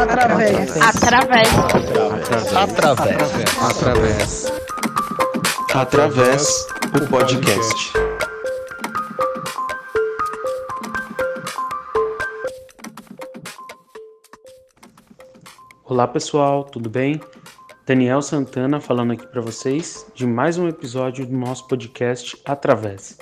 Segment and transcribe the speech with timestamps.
[0.00, 0.76] Através.
[0.80, 1.48] Através.
[2.56, 3.20] Através.
[3.60, 4.52] Através.
[5.74, 7.92] Através o podcast.
[15.84, 17.20] Olá pessoal, tudo bem?
[17.86, 23.18] Daniel Santana falando aqui para vocês de mais um episódio do nosso podcast Através.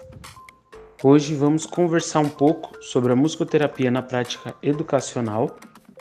[1.03, 5.59] Hoje vamos conversar um pouco sobre a musicoterapia na prática educacional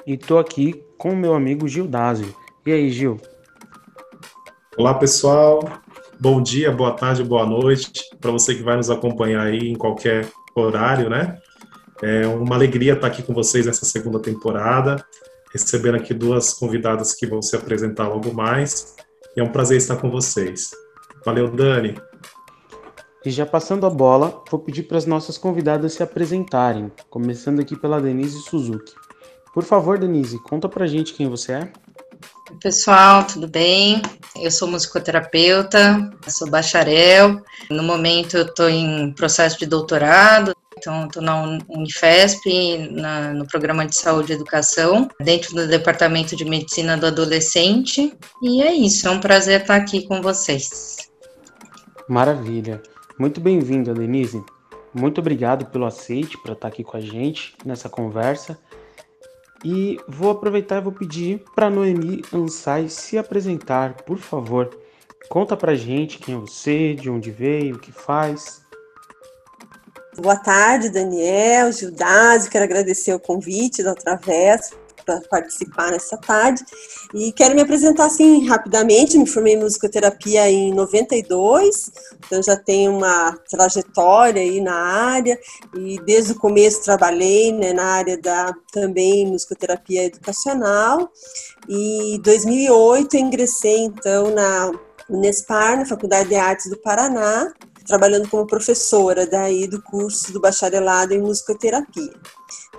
[0.08, 2.34] e estou aqui com o meu amigo Gil Dásio.
[2.66, 3.20] E aí, Gil?
[4.78, 5.60] Olá pessoal,
[6.18, 10.26] bom dia, boa tarde, boa noite para você que vai nos acompanhar aí em qualquer
[10.56, 11.38] horário, né?
[12.02, 15.06] É uma alegria estar aqui com vocês nessa segunda temporada
[15.52, 18.96] recebendo aqui duas convidadas que vão se apresentar logo mais.
[19.36, 20.72] E é um prazer estar com vocês.
[21.26, 21.96] Valeu, Dani.
[23.26, 27.76] E já passando a bola, vou pedir para as nossas convidadas se apresentarem, começando aqui
[27.76, 28.94] pela Denise Suzuki.
[29.58, 31.72] Por favor, Denise, conta pra gente quem você é.
[32.62, 34.04] Pessoal, tudo bem?
[34.40, 37.42] Eu sou musicoterapeuta, sou bacharel.
[37.68, 43.84] No momento eu estou em processo de doutorado, então, estou na Unifesp, na, no programa
[43.88, 48.16] de saúde e educação, dentro do departamento de medicina do adolescente.
[48.44, 51.10] E é isso, é um prazer estar aqui com vocês.
[52.08, 52.80] Maravilha.
[53.18, 54.40] Muito bem-vinda, Denise.
[54.94, 58.56] Muito obrigado pelo aceite para estar aqui com a gente nessa conversa.
[59.64, 64.70] E vou aproveitar e vou pedir para Noemi Ansai se apresentar, por favor.
[65.30, 68.62] Conta pra gente quem é você, de onde veio, o que faz.
[70.16, 76.64] Boa tarde, Daniel, Gildásio, quero agradecer o convite da Travessa para participar nessa tarde.
[77.14, 82.92] E quero me apresentar assim rapidamente, me formei em musicoterapia em 92, então já tenho
[82.98, 85.40] uma trajetória aí na área.
[85.74, 91.10] E desde o começo trabalhei né, na área da também musicoterapia educacional.
[91.70, 94.72] E em 2008 ingressei então na
[95.10, 97.54] Unespar, na Faculdade de Artes do Paraná,
[97.88, 102.14] trabalhando como professora daí do curso do bacharelado em musicoterapia.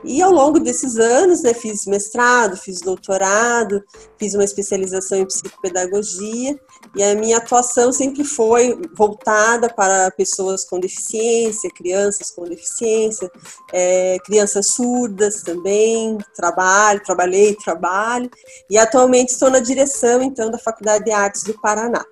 [0.04, 3.82] E ao longo desses anos, né, fiz mestrado, fiz doutorado,
[4.16, 6.58] fiz uma especialização em psicopedagogia,
[6.94, 13.30] e a minha atuação sempre foi voltada para pessoas com deficiência, crianças com deficiência,
[13.72, 18.30] é, crianças surdas também, trabalho, trabalhei, trabalho,
[18.70, 22.04] e atualmente estou na direção, então, da Faculdade de Artes do Paraná.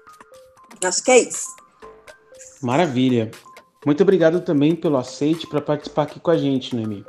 [0.85, 1.56] Acho que é isso.
[2.63, 3.31] Maravilha.
[3.85, 7.05] Muito obrigado também pelo aceite para participar aqui com a gente, Noemi.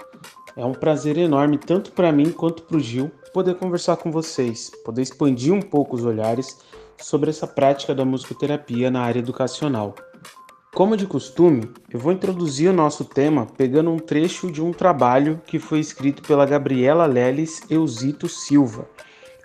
[0.55, 4.71] É um prazer enorme, tanto para mim quanto para o Gil, poder conversar com vocês,
[4.83, 6.59] poder expandir um pouco os olhares
[6.97, 9.95] sobre essa prática da musicoterapia na área educacional.
[10.73, 15.41] Como de costume, eu vou introduzir o nosso tema pegando um trecho de um trabalho
[15.45, 18.87] que foi escrito pela Gabriela Leles Eusito Silva,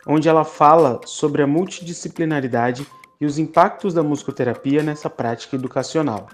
[0.06, 2.86] onde ela fala sobre a multidisciplinaridade
[3.22, 6.26] e os impactos da musicoterapia nessa prática educacional.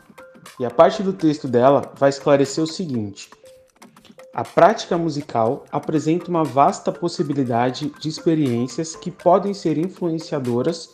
[0.58, 3.28] E a parte do texto dela vai esclarecer o seguinte:
[4.32, 10.88] a prática musical apresenta uma vasta possibilidade de experiências que podem ser influenciadoras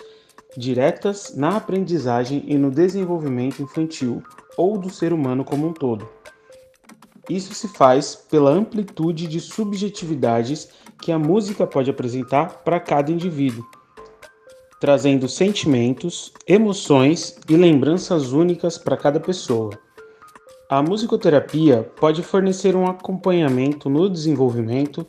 [0.57, 4.21] diretas na aprendizagem e no desenvolvimento infantil
[4.57, 6.09] ou do ser humano como um todo.
[7.31, 10.69] Isso se faz pela amplitude de subjetividades
[11.01, 13.65] que a música pode apresentar para cada indivíduo
[14.85, 19.71] trazendo sentimentos, emoções e lembranças únicas para cada pessoa.
[20.69, 25.07] A musicoterapia pode fornecer um acompanhamento no desenvolvimento,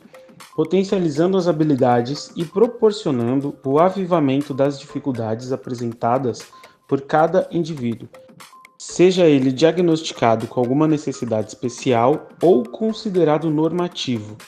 [0.54, 6.46] potencializando as habilidades e proporcionando o avivamento das dificuldades apresentadas
[6.88, 8.08] por cada indivíduo,
[8.78, 14.38] seja ele diagnosticado com alguma necessidade especial ou considerado normativo.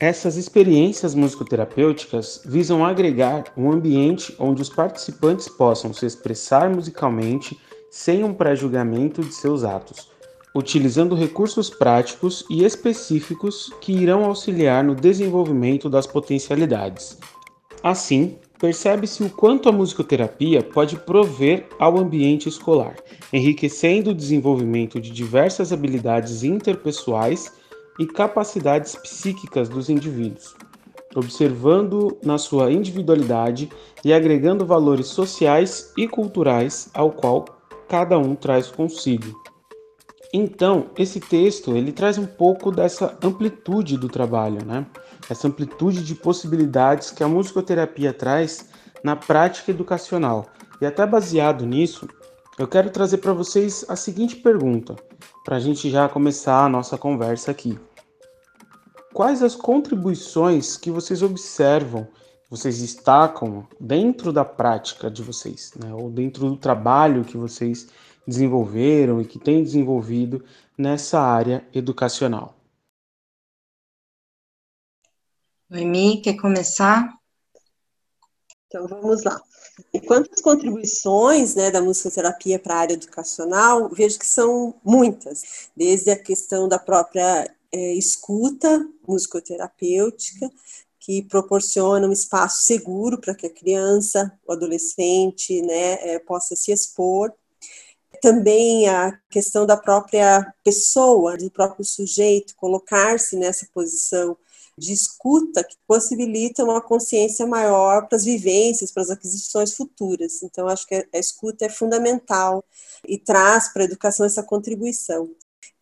[0.00, 7.58] Essas experiências musicoterapêuticas visam agregar um ambiente onde os participantes possam se expressar musicalmente
[7.90, 10.08] sem um pré-julgamento de seus atos,
[10.54, 17.18] utilizando recursos práticos e específicos que irão auxiliar no desenvolvimento das potencialidades.
[17.82, 22.94] Assim, percebe-se o quanto a musicoterapia pode prover ao ambiente escolar,
[23.32, 27.57] enriquecendo o desenvolvimento de diversas habilidades interpessoais
[27.98, 30.54] e capacidades psíquicas dos indivíduos,
[31.14, 33.68] observando na sua individualidade
[34.04, 37.44] e agregando valores sociais e culturais ao qual
[37.88, 39.42] cada um traz consigo.
[40.32, 44.86] Então, esse texto ele traz um pouco dessa amplitude do trabalho, né?
[45.28, 48.68] Essa amplitude de possibilidades que a musicoterapia traz
[49.02, 50.46] na prática educacional.
[50.80, 52.06] E até baseado nisso,
[52.58, 54.96] eu quero trazer para vocês a seguinte pergunta,
[55.44, 57.78] para a gente já começar a nossa conversa aqui.
[59.12, 62.08] Quais as contribuições que vocês observam,
[62.50, 65.92] vocês destacam dentro da prática de vocês, né?
[65.92, 67.88] ou dentro do trabalho que vocês
[68.26, 70.44] desenvolveram e que têm desenvolvido
[70.76, 72.54] nessa área educacional.
[75.68, 77.12] Noemi, quer começar?
[78.66, 79.40] Então vamos lá.
[79.92, 86.10] E quantas contribuições né, da musicoterapia para a área educacional, vejo que são muitas, desde
[86.10, 90.50] a questão da própria é, escuta musicoterapêutica,
[90.98, 96.70] que proporciona um espaço seguro para que a criança, o adolescente, né, é, possa se
[96.70, 97.32] expor.
[98.20, 104.36] Também a questão da própria pessoa, do próprio sujeito, colocar-se nessa posição
[104.78, 110.42] de escuta que possibilita uma consciência maior para as vivências, para as aquisições futuras.
[110.42, 112.64] Então, acho que a escuta é fundamental
[113.06, 115.30] e traz para a educação essa contribuição.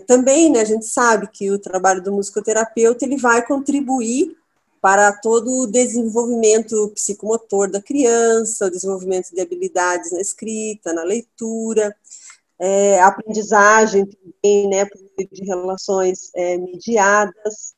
[0.06, 4.36] Também, né, a gente sabe que o trabalho do musicoterapeuta ele vai contribuir
[4.80, 11.94] para todo o desenvolvimento psicomotor da criança, o desenvolvimento de habilidades na escrita, na leitura,
[12.58, 14.84] é, aprendizagem também, né,
[15.32, 17.74] de relações é, mediadas.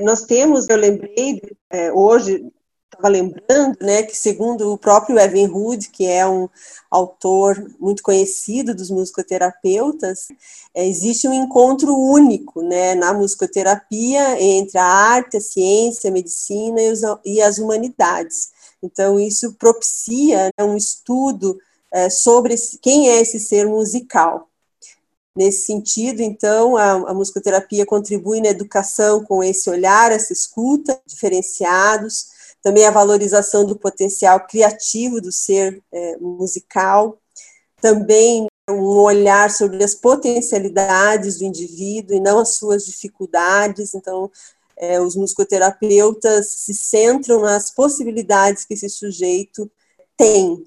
[0.00, 1.40] Nós temos, eu lembrei,
[1.70, 2.44] é, hoje,
[2.92, 6.48] estava lembrando, né, que segundo o próprio Evan Hood, que é um
[6.90, 10.28] autor muito conhecido dos musicoterapeutas,
[10.74, 16.80] é, existe um encontro único, né, na musicoterapia entre a arte, a ciência, a medicina
[16.80, 18.50] e, os, e as humanidades.
[18.82, 21.58] Então, isso propicia né, um estudo
[21.90, 24.48] é, sobre quem é esse ser musical.
[25.34, 32.31] Nesse sentido, então, a, a, musicoterapia contribui na educação com esse olhar, essa escuta, diferenciados,
[32.62, 37.18] também a valorização do potencial criativo do ser é, musical,
[37.80, 43.94] também um olhar sobre as potencialidades do indivíduo e não as suas dificuldades.
[43.94, 44.30] Então,
[44.76, 49.70] é, os musicoterapeutas se centram nas possibilidades que esse sujeito
[50.16, 50.64] tem,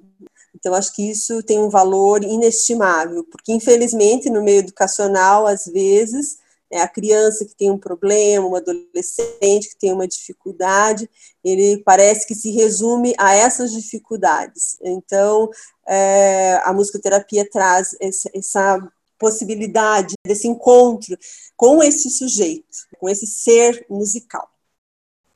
[0.55, 6.37] então, acho que isso tem um valor inestimável, porque, infelizmente, no meio educacional, às vezes,
[6.75, 11.09] é a criança que tem um problema, um adolescente que tem uma dificuldade,
[11.43, 14.77] ele parece que se resume a essas dificuldades.
[14.83, 15.49] Então,
[15.87, 21.17] é, a musicoterapia traz essa, essa possibilidade desse encontro
[21.55, 24.49] com esse sujeito, com esse ser musical.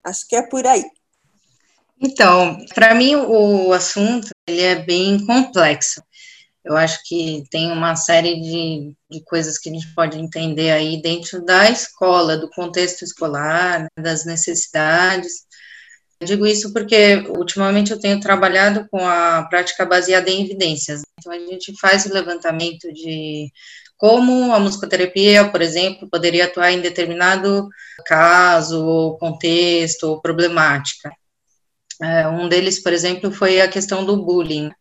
[0.03, 0.85] Acho que é por aí.
[2.01, 6.01] Então, para mim o assunto ele é bem complexo.
[6.63, 11.01] Eu acho que tem uma série de, de coisas que a gente pode entender aí
[11.01, 15.47] dentro da escola, do contexto escolar, das necessidades.
[16.19, 21.01] Eu digo isso porque ultimamente eu tenho trabalhado com a prática baseada em evidências.
[21.17, 23.49] Então a gente faz o levantamento de
[23.97, 27.67] como a musicoterapia, por exemplo, poderia atuar em determinado
[28.05, 31.11] caso, contexto ou problemática.
[32.01, 34.71] É, um deles, por exemplo, foi a questão do bullying.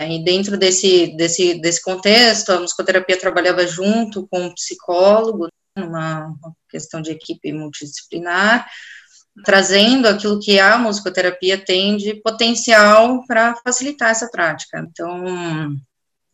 [0.00, 6.34] E dentro desse, desse, desse contexto, a musicoterapia trabalhava junto com um psicólogo, numa
[6.68, 8.68] questão de equipe multidisciplinar,
[9.44, 14.84] trazendo aquilo que a musicoterapia tem de potencial para facilitar essa prática.
[14.88, 15.76] Então,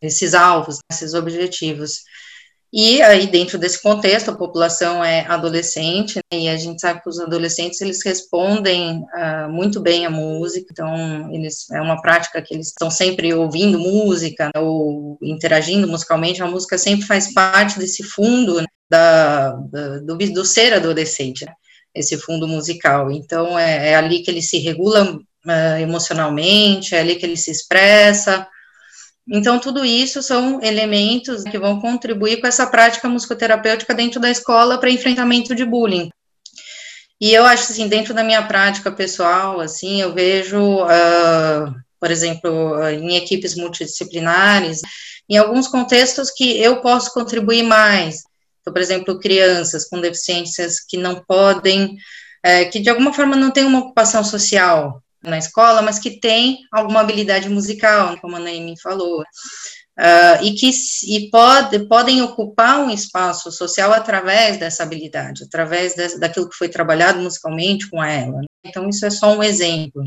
[0.00, 2.02] esses alvos, esses objetivos.
[2.72, 7.08] E aí, dentro desse contexto, a população é adolescente, né, e a gente sabe que
[7.08, 12.54] os adolescentes, eles respondem uh, muito bem à música, então, eles, é uma prática que
[12.54, 18.60] eles estão sempre ouvindo música, ou interagindo musicalmente, a música sempre faz parte desse fundo
[18.60, 21.52] né, da, da do, do, ser adolescente, né,
[21.92, 23.10] esse fundo musical.
[23.10, 27.50] Então, é, é ali que ele se regula uh, emocionalmente, é ali que ele se
[27.50, 28.46] expressa,
[29.30, 34.76] então, tudo isso são elementos que vão contribuir com essa prática musicoterapêutica dentro da escola
[34.78, 36.10] para enfrentamento de bullying.
[37.20, 42.82] E eu acho, assim, dentro da minha prática pessoal, assim, eu vejo, uh, por exemplo,
[42.88, 44.80] em equipes multidisciplinares,
[45.28, 48.24] em alguns contextos que eu posso contribuir mais.
[48.60, 51.96] Então, por exemplo, crianças com deficiências que não podem,
[52.42, 56.58] é, que de alguma forma não têm uma ocupação social, na escola, mas que tem
[56.72, 60.70] alguma habilidade musical, como a Naomi falou, uh, e que
[61.06, 66.68] e pode, podem ocupar um espaço social através dessa habilidade, através de, daquilo que foi
[66.68, 68.40] trabalhado musicalmente com ela.
[68.64, 70.02] Então, isso é só um exemplo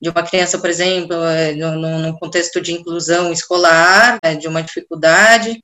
[0.00, 5.60] de uma criança, por exemplo, eh, num contexto de inclusão escolar, né, de uma dificuldade,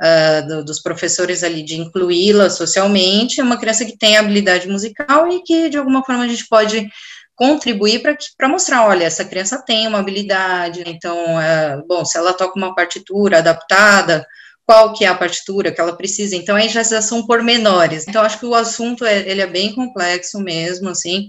[0.00, 5.30] Uh, do, dos professores ali de incluí-la socialmente, é uma criança que tem habilidade musical
[5.30, 6.88] e que de alguma forma a gente pode
[7.34, 8.02] contribuir
[8.36, 12.74] para mostrar, olha, essa criança tem uma habilidade, então, é, bom, se ela toca uma
[12.74, 14.26] partitura adaptada
[14.64, 18.06] qual que é a partitura que ela precisa, então aí já são pormenores.
[18.06, 21.26] Então, acho que o assunto, é, ele é bem complexo mesmo, assim,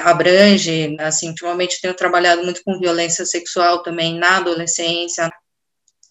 [0.00, 5.30] abrange, assim, ultimamente tenho trabalhado muito com violência sexual também na adolescência,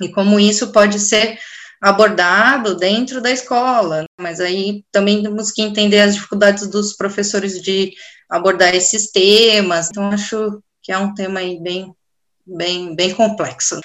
[0.02, 1.38] e como isso pode ser
[1.82, 7.94] abordado dentro da escola, mas aí também temos que entender as dificuldades dos professores de
[8.30, 11.94] abordar esses temas, então acho que é um tema aí bem,
[12.46, 13.80] bem, bem complexo.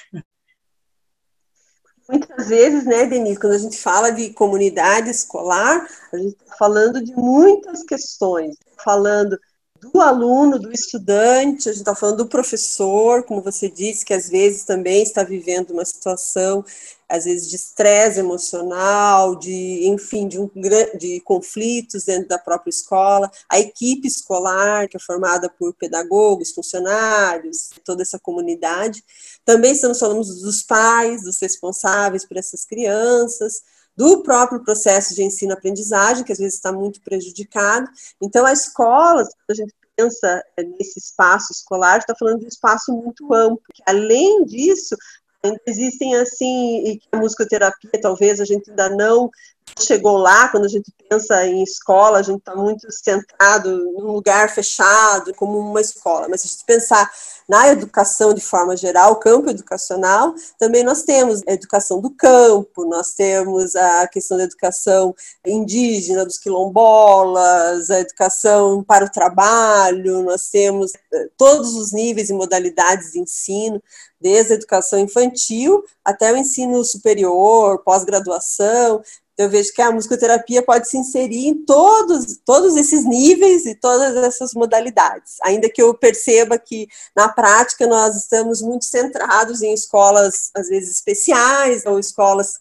[2.09, 7.03] Muitas vezes, né, Denise, quando a gente fala de comunidade escolar, a gente está falando
[7.03, 9.39] de muitas questões, falando
[9.83, 14.29] do aluno, do estudante, a gente está falando do professor, como você disse, que às
[14.29, 16.65] vezes também está vivendo uma situação,
[17.09, 20.49] às vezes, de estresse emocional, de, enfim, de, um,
[20.97, 27.71] de conflitos dentro da própria escola, a equipe escolar, que é formada por pedagogos, funcionários,
[27.85, 29.03] toda essa comunidade.
[29.45, 33.63] Também estamos falando dos pais, dos responsáveis por essas crianças,
[33.97, 37.89] do próprio processo de ensino-aprendizagem, que às vezes está muito prejudicado.
[38.21, 42.49] Então, a escola, quando a gente pensa é, nesse espaço escolar, está falando de um
[42.49, 43.63] espaço muito amplo.
[43.87, 44.97] Além disso,
[45.43, 49.31] ainda existem assim, e a musicoterapia talvez a gente ainda não
[49.79, 54.49] chegou lá, quando a gente pensa em escola, a gente está muito centrado num lugar
[54.51, 57.11] fechado, como uma escola, mas se a gente pensar
[57.49, 63.15] na educação de forma geral, campo educacional, também nós temos a educação do campo, nós
[63.15, 65.15] temos a questão da educação
[65.47, 72.33] indígena, dos quilombolas, a educação para o trabalho, nós temos eh, todos os níveis e
[72.33, 73.83] modalidades de ensino,
[74.21, 79.03] desde a educação infantil até o ensino superior, pós-graduação,
[79.43, 84.17] eu vejo que a musicoterapia pode se inserir em todos, todos esses níveis e todas
[84.17, 90.51] essas modalidades, ainda que eu perceba que, na prática, nós estamos muito centrados em escolas,
[90.55, 92.59] às vezes, especiais, ou escolas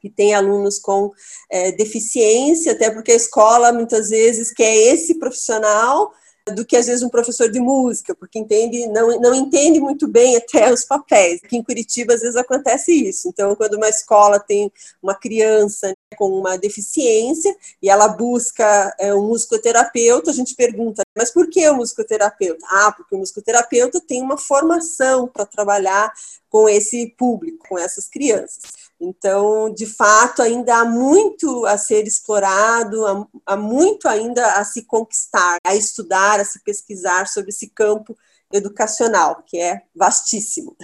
[0.00, 1.12] que têm alunos com
[1.48, 6.12] é, deficiência, até porque a escola, muitas vezes, quer esse profissional
[6.50, 10.36] do que às vezes um professor de música, porque entende, não, não entende muito bem
[10.36, 11.40] até os papéis.
[11.42, 13.28] Aqui em Curitiba às vezes acontece isso.
[13.28, 14.72] Então, quando uma escola tem
[15.02, 21.30] uma criança com uma deficiência e ela busca é, um musicoterapeuta, a gente pergunta, mas
[21.30, 22.66] por que o musicoterapeuta?
[22.68, 26.12] Ah, porque o musicoterapeuta tem uma formação para trabalhar
[26.48, 28.60] com esse público, com essas crianças.
[29.04, 34.84] Então, de fato, ainda há muito a ser explorado, há, há muito ainda a se
[34.84, 38.16] conquistar, a estudar, a se pesquisar sobre esse campo
[38.52, 40.76] educacional, que é vastíssimo.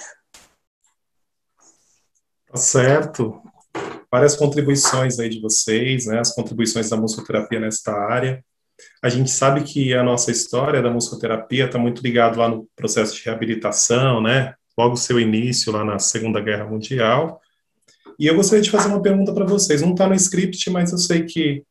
[2.50, 3.40] Tá certo.
[4.10, 6.18] Várias contribuições aí de vocês, né?
[6.18, 8.44] As contribuições da musicoterapia nesta área.
[9.00, 13.14] A gente sabe que a nossa história da musicoterapia está muito ligado lá no processo
[13.14, 14.56] de reabilitação, né?
[14.76, 17.40] Logo seu início lá na Segunda Guerra Mundial
[18.18, 19.80] e eu gostaria de fazer uma pergunta para vocês.
[19.80, 21.62] Não está no script, mas eu sei que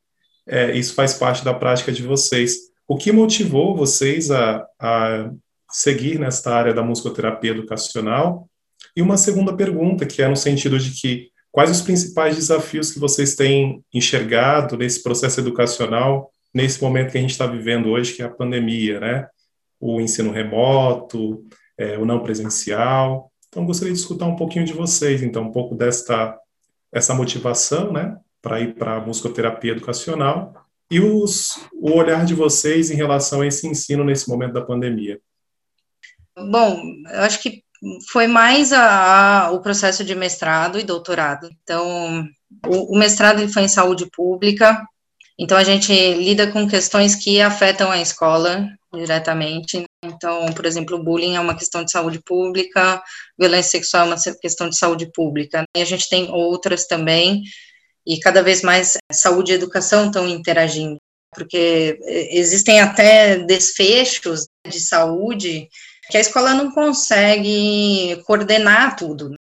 [0.48, 2.56] é, isso faz parte da prática de vocês.
[2.88, 5.30] O que motivou vocês a, a
[5.70, 8.48] seguir nesta área da musicoterapia educacional?
[8.96, 13.00] E uma segunda pergunta, que é no sentido de que quais os principais desafios que
[13.00, 18.22] vocês têm enxergado nesse processo educacional, nesse momento que a gente está vivendo hoje, que
[18.22, 19.28] é a pandemia, né?
[19.80, 21.46] O ensino remoto,
[21.78, 23.30] é, o não presencial.
[23.50, 26.38] Então, gostaria de escutar um pouquinho de vocês, então, um pouco desta
[26.92, 30.54] essa motivação, né, para ir para a musicoterapia educacional
[30.90, 35.20] e os, o olhar de vocês em relação a esse ensino nesse momento da pandemia.
[36.38, 37.64] Bom, eu acho que
[38.10, 41.50] foi mais a, a, o processo de mestrado e doutorado.
[41.62, 42.26] Então,
[42.66, 44.82] o, o mestrado foi em saúde pública,
[45.38, 49.84] então a gente lida com questões que afetam a escola diretamente.
[50.18, 53.02] Então, por exemplo, o bullying é uma questão de saúde pública,
[53.38, 55.64] violência sexual é uma questão de saúde pública.
[55.76, 57.44] E a gente tem outras também,
[58.06, 60.98] e cada vez mais saúde e educação estão interagindo,
[61.34, 62.00] porque
[62.32, 65.70] existem até desfechos de saúde
[66.10, 69.30] que a escola não consegue coordenar tudo.
[69.30, 69.36] Né?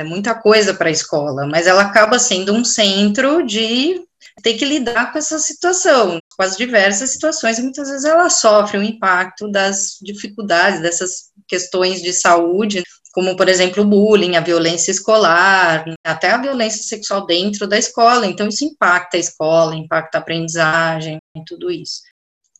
[0.00, 4.00] É muita coisa para a escola, mas ela acaba sendo um centro de
[4.42, 8.78] ter que lidar com essa situação, com as diversas situações, e muitas vezes ela sofre
[8.78, 14.90] o impacto das dificuldades, dessas questões de saúde, como, por exemplo, o bullying, a violência
[14.90, 18.26] escolar, até a violência sexual dentro da escola.
[18.26, 21.16] Então, isso impacta a escola, impacta a aprendizagem,
[21.46, 22.02] tudo isso.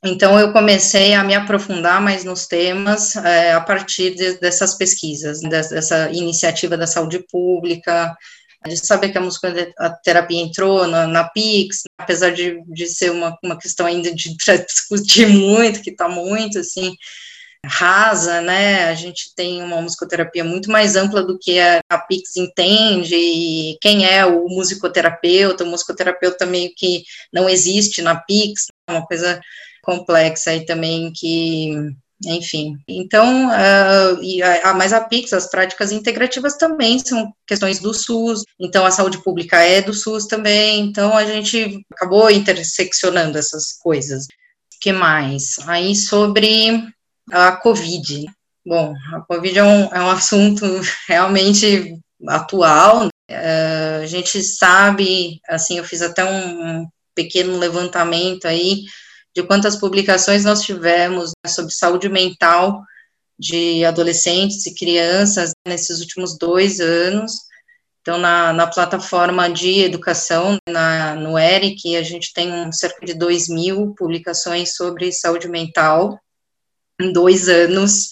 [0.03, 5.41] Então, eu comecei a me aprofundar mais nos temas é, a partir de, dessas pesquisas,
[5.41, 8.17] dessa iniciativa da saúde pública,
[8.67, 13.59] de saber que a musicoterapia entrou na, na PIX, apesar de, de ser uma, uma
[13.59, 16.95] questão ainda de discutir muito, que está muito, assim,
[17.65, 18.85] rasa, né?
[18.85, 23.79] A gente tem uma musicoterapia muito mais ampla do que a, a Pix entende, e
[23.81, 29.41] quem é o musicoterapeuta, o musicoterapeuta meio que não existe na Pix, é uma coisa
[29.83, 31.71] complexa aí também que
[32.25, 32.77] enfim.
[32.89, 37.93] Então, uh, e a, a, mas a PIX, as práticas integrativas também são questões do
[37.93, 43.73] SUS, então a saúde pública é do SUS também, então a gente acabou interseccionando essas
[43.73, 44.25] coisas.
[44.25, 45.57] O que mais?
[45.67, 46.83] Aí sobre
[47.31, 48.27] a Covid.
[48.65, 50.65] Bom, a Covid é um, é um assunto
[51.09, 53.07] realmente atual.
[53.31, 58.85] Uh, a gente sabe, assim, eu fiz até um pequeno levantamento aí
[59.37, 62.83] de quantas publicações nós tivemos né, sobre saúde mental
[63.39, 67.33] de adolescentes e crianças nesses últimos dois anos.
[68.01, 73.13] Então, na, na plataforma de educação, na, no ERIC, a gente tem um, cerca de
[73.13, 76.19] 2 mil publicações sobre saúde mental
[76.99, 78.09] em dois anos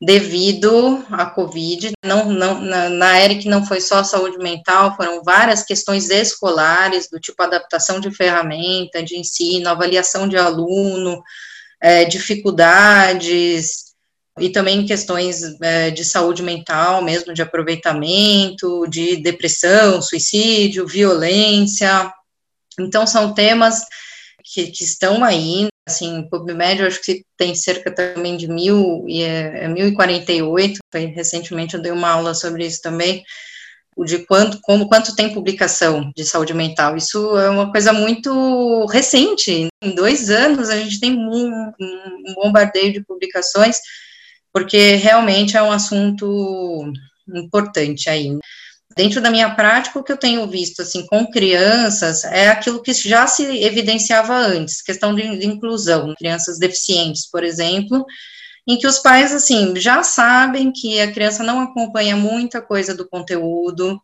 [0.00, 1.92] devido à Covid.
[2.04, 7.20] Não, não, na, na ERIC não foi só saúde mental, foram várias questões escolares, do
[7.20, 11.22] tipo adaptação de ferramenta, de ensino, avaliação de aluno,
[11.82, 13.90] é, dificuldades,
[14.38, 22.10] e também questões é, de saúde mental, mesmo de aproveitamento, de depressão, suicídio, violência.
[22.78, 23.84] Então, são temas
[24.42, 29.22] que, que estão aí, assim, PubMed, eu acho que tem cerca também de mil, e
[29.22, 30.78] é, é 1048,
[31.14, 33.22] recentemente eu dei uma aula sobre isso também,
[34.04, 36.96] de quanto, como, quanto tem publicação de saúde mental.
[36.96, 39.68] Isso é uma coisa muito recente.
[39.82, 43.78] Em dois anos a gente tem um, um bombardeio de publicações,
[44.52, 46.92] porque realmente é um assunto
[47.28, 48.38] importante aí.
[48.96, 52.92] Dentro da minha prática, o que eu tenho visto, assim, com crianças, é aquilo que
[52.92, 58.04] já se evidenciava antes, questão de, de inclusão, crianças deficientes, por exemplo,
[58.66, 63.08] em que os pais, assim, já sabem que a criança não acompanha muita coisa do
[63.08, 64.00] conteúdo,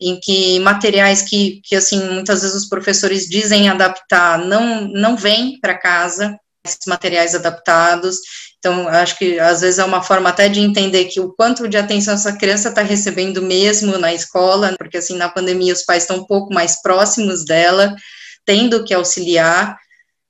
[0.00, 5.60] em que materiais que, que assim, muitas vezes os professores dizem adaptar não, não vêm
[5.60, 8.18] para casa, esses materiais adaptados,
[8.60, 11.78] então, acho que às vezes é uma forma até de entender que o quanto de
[11.78, 16.18] atenção essa criança está recebendo mesmo na escola, porque assim, na pandemia os pais estão
[16.18, 17.96] um pouco mais próximos dela,
[18.44, 19.78] tendo que auxiliar.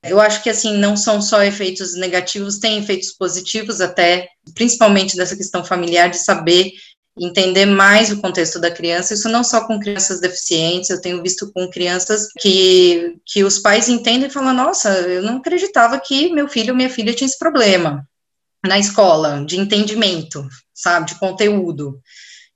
[0.01, 5.35] Eu acho que assim, não são só efeitos negativos, tem efeitos positivos até, principalmente dessa
[5.35, 6.71] questão familiar, de saber
[7.19, 11.51] entender mais o contexto da criança, isso não só com crianças deficientes, eu tenho visto
[11.51, 16.47] com crianças que, que os pais entendem e falam, nossa, eu não acreditava que meu
[16.47, 18.07] filho ou minha filha tinha esse problema,
[18.65, 21.99] na escola, de entendimento, sabe, de conteúdo.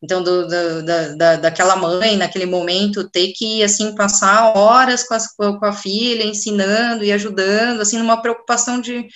[0.03, 5.15] Então, do, do, da, da, daquela mãe, naquele momento, ter que, assim, passar horas com,
[5.15, 9.07] as, com a filha, ensinando e ajudando, assim, numa preocupação de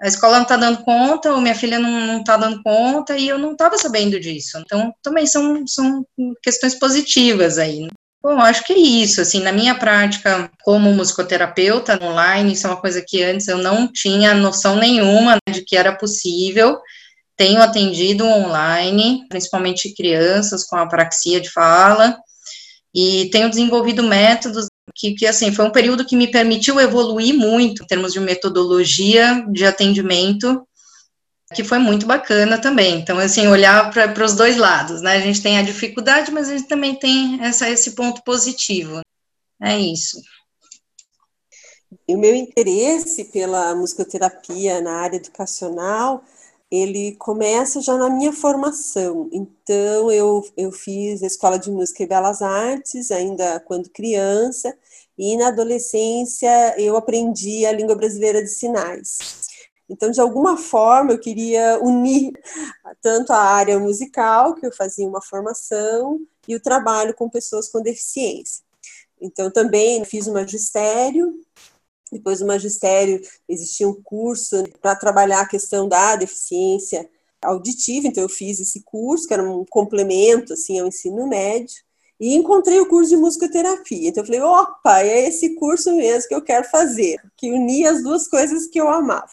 [0.00, 3.38] a escola não está dando conta, ou minha filha não está dando conta, e eu
[3.38, 4.56] não estava sabendo disso.
[4.58, 6.06] Então, também são, são
[6.42, 7.86] questões positivas aí.
[8.22, 12.80] Bom, acho que é isso, assim, na minha prática como musicoterapeuta online, isso é uma
[12.80, 16.78] coisa que antes eu não tinha noção nenhuma de que era possível.
[17.34, 22.14] Tenho atendido online, principalmente crianças com apraxia de fala,
[22.94, 27.82] e tenho desenvolvido métodos que, que, assim, foi um período que me permitiu evoluir muito
[27.82, 30.66] em termos de metodologia de atendimento
[31.54, 33.00] que foi muito bacana também.
[33.00, 35.16] Então, assim, olhar para os dois lados, né?
[35.16, 39.00] A gente tem a dificuldade, mas a gente também tem essa, esse ponto positivo.
[39.60, 40.20] É isso.
[42.08, 46.22] O meu interesse pela musicoterapia na área educacional,
[46.70, 49.28] ele começa já na minha formação.
[49.32, 54.72] Então, eu, eu fiz a Escola de Música e Belas Artes, ainda quando criança,
[55.18, 59.39] e na adolescência eu aprendi a língua brasileira de sinais.
[59.90, 62.32] Então, de alguma forma, eu queria unir
[63.02, 67.82] tanto a área musical, que eu fazia uma formação, e o trabalho com pessoas com
[67.82, 68.64] deficiência.
[69.20, 71.34] Então, também fiz o magistério,
[72.10, 77.08] depois do magistério existia um curso para trabalhar a questão da deficiência
[77.42, 81.76] auditiva, então eu fiz esse curso, que era um complemento assim ao ensino médio,
[82.18, 84.08] e encontrei o curso de musicoterapia.
[84.08, 88.02] Então eu falei, opa, é esse curso mesmo que eu quero fazer, que unia as
[88.02, 89.30] duas coisas que eu amava.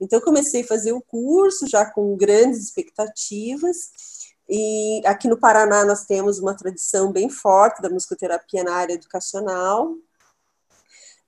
[0.00, 3.90] Então, comecei a fazer o curso já com grandes expectativas.
[4.48, 9.94] E aqui no Paraná nós temos uma tradição bem forte da musicoterapia na área educacional.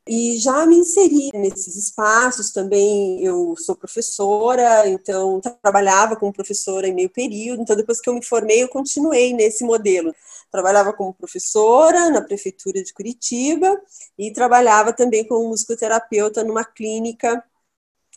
[0.07, 3.23] E já me inseri nesses espaços também.
[3.23, 7.63] Eu sou professora, então trabalhava como professora em meio período.
[7.63, 10.15] Então, depois que eu me formei, eu continuei nesse modelo.
[10.51, 13.81] Trabalhava como professora na prefeitura de Curitiba
[14.19, 17.45] e trabalhava também como musicoterapeuta numa clínica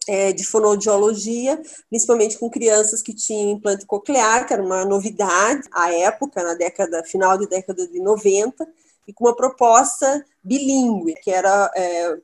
[0.07, 5.93] é, de fonoaudiologia, principalmente com crianças que tinham implante coclear, que era uma novidade à
[5.93, 8.67] época, na década final da década de 90,
[9.07, 12.17] e com uma proposta bilíngue, que era é,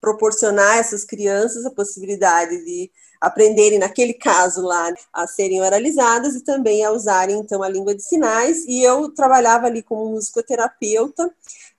[0.00, 6.44] proporcionar a essas crianças a possibilidade de aprenderem, naquele caso lá, a serem oralizadas e
[6.44, 8.64] também a usarem, então, a língua de sinais.
[8.66, 11.34] E eu trabalhava ali como musicoterapeuta,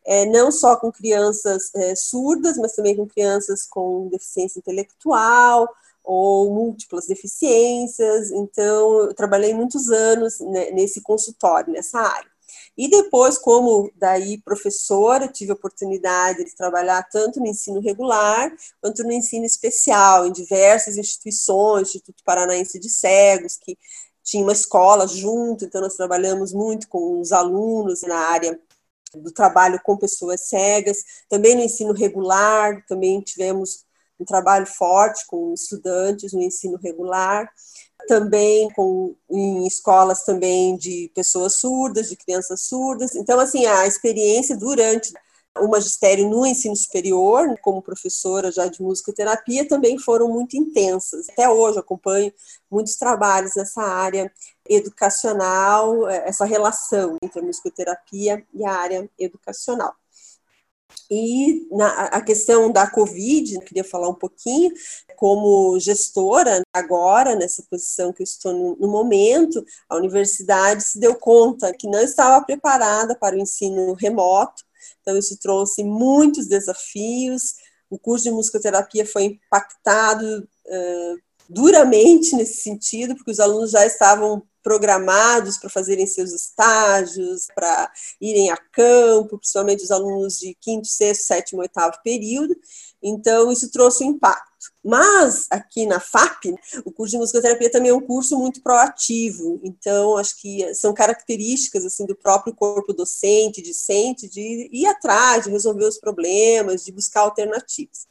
[0.06, 5.68] é, não só com crianças é, surdas, mas também com crianças com deficiência intelectual
[6.04, 8.32] ou múltiplas deficiências.
[8.32, 12.36] Então, eu trabalhei muitos anos né, nesse consultório, nessa área.
[12.78, 19.04] E depois, como daí professora, tive a oportunidade de trabalhar tanto no ensino regular quanto
[19.04, 23.78] no ensino especial, em diversas instituições, Instituto Paranaense de Cegos, que
[24.24, 28.60] tinha uma escola junto, então nós trabalhamos muito com os alunos na área
[29.16, 30.98] do trabalho com pessoas cegas,
[31.30, 33.86] também no ensino regular, também tivemos
[34.20, 37.50] um trabalho forte com estudantes no ensino regular
[38.08, 43.16] também com, em escolas também de pessoas surdas, de crianças surdas.
[43.16, 45.14] Então, assim, a experiência durante
[45.58, 51.30] o magistério no ensino superior, como professora já de musicoterapia, também foram muito intensas.
[51.30, 52.34] Até hoje acompanho
[52.70, 54.32] muitos trabalhos nessa área
[54.68, 59.94] educacional, essa relação entre a musicoterapia e a área educacional.
[61.10, 64.72] E na, a questão da Covid, queria falar um pouquinho,
[65.16, 71.16] como gestora, agora, nessa posição que eu estou no, no, momento, a universidade se deu
[71.16, 74.65] conta que não estava preparada para o ensino remoto,
[75.02, 77.54] então isso trouxe muitos desafios.
[77.90, 84.44] O curso de musicoterapia foi impactado uh, duramente nesse sentido, porque os alunos já estavam
[84.66, 91.28] programados para fazerem seus estágios, para irem a campo, principalmente os alunos de quinto, sexto,
[91.28, 92.56] sétimo, oitavo período.
[93.02, 94.56] Então, isso trouxe um impacto.
[94.84, 96.46] Mas, aqui na FAP,
[96.84, 99.60] o curso de musicoterapia também é um curso muito proativo.
[99.64, 105.52] Então, acho que são características assim do próprio corpo docente, discente, de ir atrás, de
[105.52, 108.08] resolver os problemas, de buscar alternativas.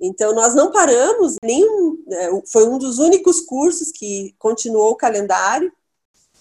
[0.00, 5.72] Então, nós não paramos, nenhum, é, foi um dos únicos cursos que continuou o calendário,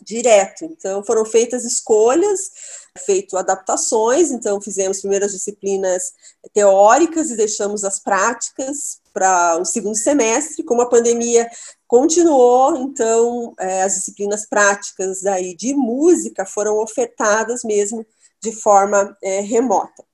[0.02, 0.65] direto.
[0.65, 2.52] Então, foram feitas escolhas,
[2.98, 6.13] feito adaptações, então fizemos primeiras disciplinas
[6.54, 10.63] teóricas e deixamos as práticas para o segundo semestre.
[10.63, 11.50] Como a pandemia
[11.88, 18.06] continuou, então é, as disciplinas práticas daí de música foram ofertadas mesmo
[18.41, 20.06] de forma é, remota.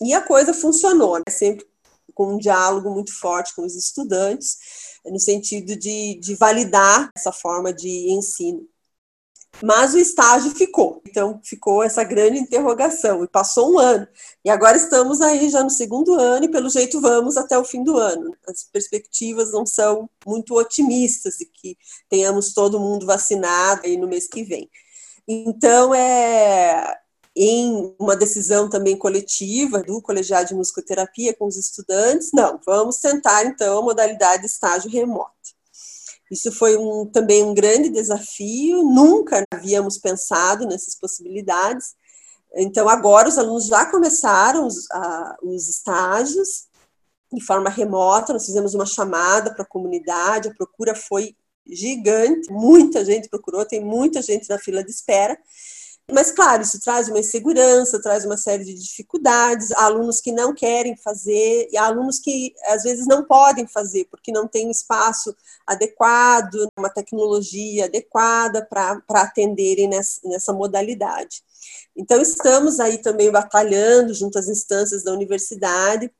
[0.00, 1.24] E a coisa funcionou, né?
[1.28, 1.66] sempre
[2.14, 4.56] com um diálogo muito forte com os estudantes,
[5.04, 8.66] no sentido de, de validar essa forma de ensino.
[9.62, 14.06] Mas o estágio ficou, então ficou essa grande interrogação, e passou um ano,
[14.44, 17.84] e agora estamos aí já no segundo ano, e pelo jeito vamos até o fim
[17.84, 18.36] do ano.
[18.48, 21.76] As perspectivas não são muito otimistas de que
[22.08, 24.68] tenhamos todo mundo vacinado aí no mês que vem.
[25.26, 26.98] Então, é,
[27.36, 33.44] em uma decisão também coletiva do colegiado de musicoterapia com os estudantes, não, vamos tentar
[33.44, 35.32] então a modalidade estágio remoto.
[36.30, 41.94] Isso foi um, também um grande desafio, nunca havíamos pensado nessas possibilidades.
[42.54, 46.68] Então, agora os alunos já começaram os, a, os estágios
[47.32, 53.04] de forma remota, nós fizemos uma chamada para a comunidade, a procura foi gigante, muita
[53.04, 55.36] gente procurou, tem muita gente na fila de espera.
[56.12, 60.94] Mas, claro, isso traz uma insegurança, traz uma série de dificuldades, alunos que não querem
[60.96, 65.34] fazer, e alunos que às vezes não podem fazer, porque não tem um espaço
[65.66, 71.42] adequado, uma tecnologia adequada para atenderem nessa, nessa modalidade.
[71.96, 76.12] Então, estamos aí também batalhando junto às instâncias da universidade,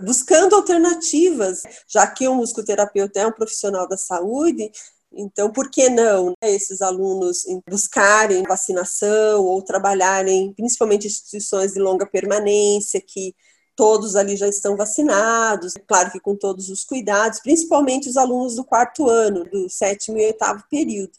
[0.00, 4.70] buscando alternativas, já que o musicoterapeuta é um profissional da saúde,
[5.16, 12.06] então, por que não né, esses alunos buscarem vacinação ou trabalharem, principalmente instituições de longa
[12.06, 13.34] permanência, que
[13.74, 18.64] todos ali já estão vacinados, claro que com todos os cuidados, principalmente os alunos do
[18.64, 21.12] quarto ano, do sétimo e oitavo período.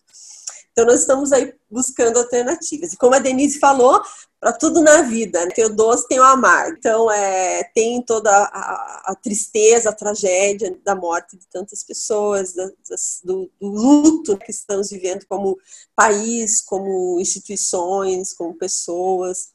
[0.72, 2.94] Então, nós estamos aí buscando alternativas.
[2.94, 4.00] E como a Denise falou,
[4.40, 5.46] para tudo na vida.
[5.46, 5.52] Né?
[5.52, 6.78] Tem o doce, tem o amargo.
[6.78, 12.70] Então, é, tem toda a, a, tristeza, a tragédia da morte de tantas pessoas, da,
[12.90, 15.58] das, do, do, luto que estamos vivendo como
[15.96, 19.50] país, como instituições, como pessoas.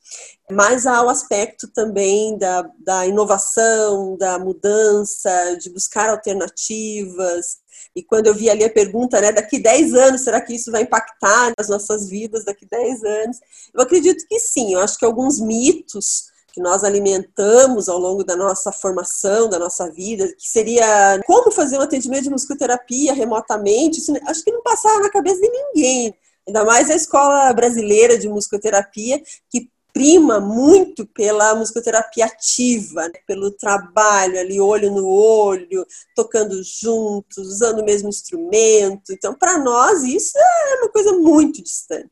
[0.51, 7.62] Mas há o aspecto também da, da inovação, da mudança, de buscar alternativas,
[7.95, 10.83] e quando eu vi ali a pergunta, né, daqui 10 anos, será que isso vai
[10.83, 13.39] impactar nas nossas vidas daqui 10 anos?
[13.75, 18.37] Eu acredito que sim, eu acho que alguns mitos que nós alimentamos ao longo da
[18.37, 24.13] nossa formação, da nossa vida, que seria como fazer um atendimento de musicoterapia remotamente, isso
[24.27, 26.15] acho que não passava na cabeça de ninguém.
[26.47, 33.21] Ainda mais a escola brasileira de musicoterapia, que prima muito pela musicoterapia ativa, né?
[33.27, 39.13] pelo trabalho ali, olho no olho, tocando juntos, usando o mesmo instrumento.
[39.13, 42.11] Então, para nós, isso é uma coisa muito distante.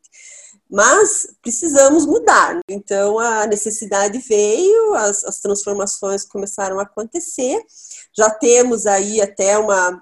[0.70, 2.60] Mas precisamos mudar.
[2.68, 7.60] Então, a necessidade veio, as, as transformações começaram a acontecer.
[8.16, 10.00] Já temos aí até uma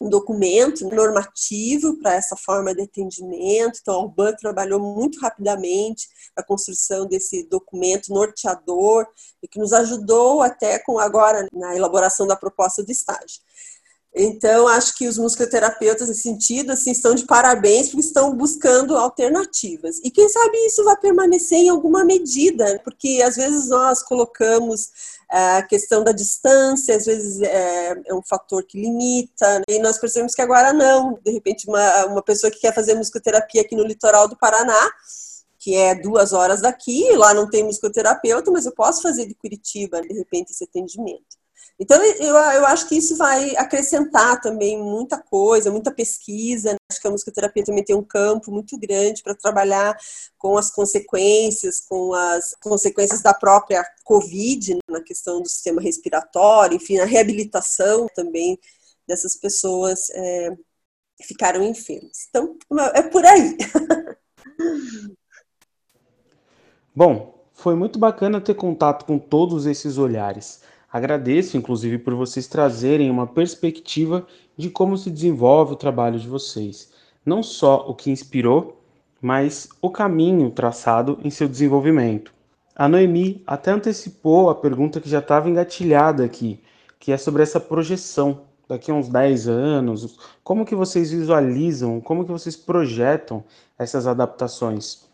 [0.00, 3.78] um documento normativo para essa forma de atendimento.
[3.80, 9.06] Então, a Urban trabalhou muito rapidamente a construção desse documento norteador
[9.42, 13.40] e que nos ajudou até com agora na elaboração da proposta do estágio.
[14.14, 20.00] Então, acho que os musicoterapeutas, nesse sentido, assim, estão de parabéns porque estão buscando alternativas.
[20.02, 24.88] E quem sabe isso vai permanecer em alguma medida, porque às vezes nós colocamos
[25.30, 29.64] a questão da distância, às vezes é, é, um fator que limita, né?
[29.68, 31.16] e nós percebemos que agora não.
[31.24, 34.90] De repente, uma, uma pessoa que quer fazer musicoterapia aqui no litoral do Paraná,
[35.56, 40.00] que é duas horas daqui, lá não tem musicoterapeuta, mas eu posso fazer de Curitiba,
[40.00, 41.39] de repente, esse atendimento.
[41.82, 46.76] Então, eu, eu acho que isso vai acrescentar também muita coisa, muita pesquisa.
[46.90, 49.96] Acho que a musicoterapia também tem um campo muito grande para trabalhar
[50.36, 56.76] com as consequências, com as consequências da própria Covid, né, na questão do sistema respiratório,
[56.76, 58.58] enfim, a reabilitação também
[59.08, 60.50] dessas pessoas é,
[61.16, 62.26] que ficaram enfermas.
[62.28, 62.58] Então,
[62.94, 63.56] é por aí.
[66.94, 70.60] Bom, foi muito bacana ter contato com todos esses olhares.
[70.92, 74.26] Agradeço, inclusive, por vocês trazerem uma perspectiva
[74.56, 76.90] de como se desenvolve o trabalho de vocês.
[77.24, 78.82] Não só o que inspirou,
[79.20, 82.32] mas o caminho traçado em seu desenvolvimento.
[82.74, 86.60] A Noemi até antecipou a pergunta que já estava engatilhada aqui,
[86.98, 92.24] que é sobre essa projeção daqui a uns 10 anos, como que vocês visualizam, como
[92.24, 93.44] que vocês projetam
[93.78, 95.08] essas adaptações?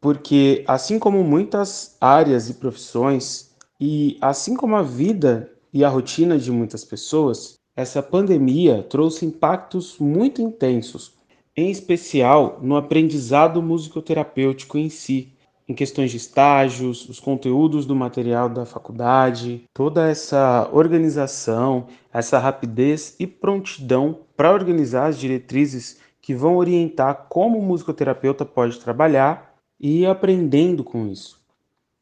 [0.00, 3.45] Porque assim como muitas áreas e profissões
[3.80, 9.98] e assim como a vida e a rotina de muitas pessoas, essa pandemia trouxe impactos
[9.98, 11.14] muito intensos,
[11.54, 15.32] em especial no aprendizado musicoterapêutico em si,
[15.68, 23.16] em questões de estágios, os conteúdos do material da faculdade, toda essa organização, essa rapidez
[23.18, 30.00] e prontidão para organizar as diretrizes que vão orientar como o musicoterapeuta pode trabalhar e
[30.00, 31.44] ir aprendendo com isso.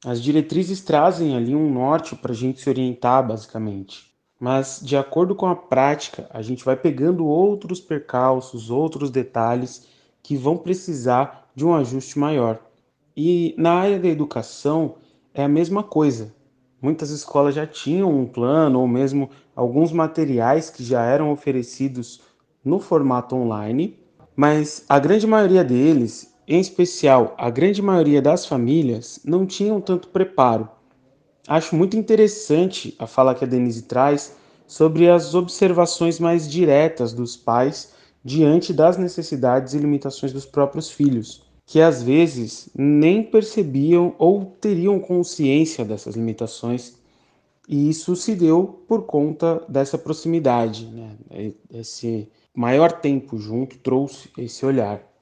[0.05, 4.13] As diretrizes trazem ali um norte para a gente se orientar, basicamente.
[4.39, 9.87] Mas, de acordo com a prática, a gente vai pegando outros percalços, outros detalhes
[10.23, 12.61] que vão precisar de um ajuste maior.
[13.17, 14.97] E na área da educação
[15.33, 16.35] é a mesma coisa.
[16.83, 22.21] Muitas escolas já tinham um plano ou mesmo alguns materiais que já eram oferecidos
[22.63, 23.99] no formato online,
[24.37, 30.09] mas a grande maioria deles em especial, a grande maioria das famílias não tinham tanto
[30.09, 30.69] preparo.
[31.47, 37.37] Acho muito interessante a fala que a Denise traz sobre as observações mais diretas dos
[37.37, 37.93] pais
[38.25, 44.99] diante das necessidades e limitações dos próprios filhos, que às vezes nem percebiam ou teriam
[44.99, 46.95] consciência dessas limitações,
[47.69, 51.53] e isso se deu por conta dessa proximidade, né?
[51.73, 55.14] Esse maior tempo junto trouxe esse olhar.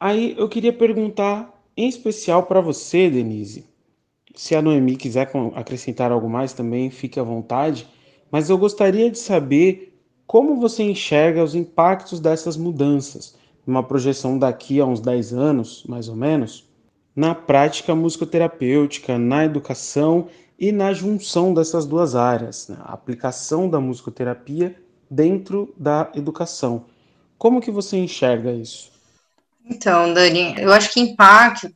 [0.00, 3.66] Aí eu queria perguntar em especial para você, Denise.
[4.34, 7.86] Se a Noemi quiser acrescentar algo mais também, fique à vontade.
[8.30, 9.94] Mas eu gostaria de saber
[10.26, 13.36] como você enxerga os impactos dessas mudanças,
[13.66, 16.66] numa projeção daqui a uns 10 anos, mais ou menos,
[17.14, 22.78] na prática musicoterapêutica, na educação e na junção dessas duas áreas, né?
[22.80, 24.74] a aplicação da musicoterapia
[25.10, 26.86] dentro da educação.
[27.36, 28.99] Como que você enxerga isso?
[29.64, 31.68] Então, Dani, eu acho que impacto,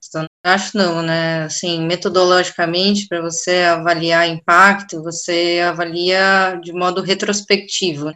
[0.43, 1.45] acho não, né?
[1.45, 8.13] Assim, metodologicamente, para você avaliar impacto, você avalia de modo retrospectivo.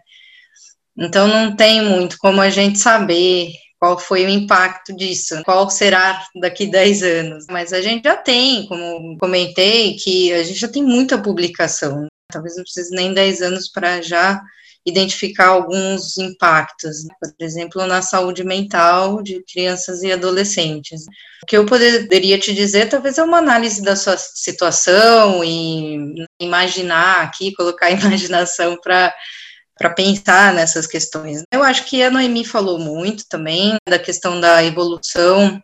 [0.97, 6.25] Então, não tem muito como a gente saber qual foi o impacto disso, qual será
[6.41, 7.47] daqui 10 anos.
[7.49, 12.09] Mas a gente já tem, como comentei, que a gente já tem muita publicação.
[12.31, 14.41] Talvez não precise nem 10 anos para já
[14.87, 17.15] identificar alguns impactos, né?
[17.21, 21.03] por exemplo, na saúde mental de crianças e adolescentes.
[21.43, 27.23] O que eu poderia te dizer, talvez, é uma análise da sua situação e imaginar
[27.23, 29.15] aqui, colocar a imaginação para
[29.79, 31.45] para pensar nessas questões.
[31.53, 35.63] Eu acho que a Noemi falou muito também da questão da evolução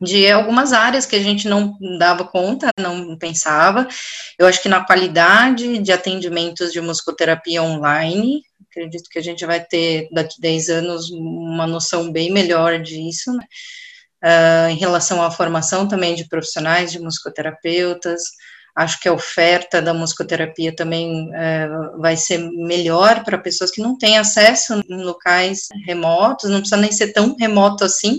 [0.00, 3.88] de algumas áreas que a gente não dava conta, não pensava.
[4.38, 8.42] Eu acho que na qualidade de atendimentos de musicoterapia online,
[8.74, 13.32] acredito que a gente vai ter daqui a 10 anos uma noção bem melhor disso,
[13.32, 13.44] né?
[14.24, 18.22] uh, em relação à formação também de profissionais, de musicoterapeutas,
[18.74, 23.96] acho que a oferta da musicoterapia também uh, vai ser melhor para pessoas que não
[23.96, 28.18] têm acesso em locais remotos, não precisa nem ser tão remoto assim,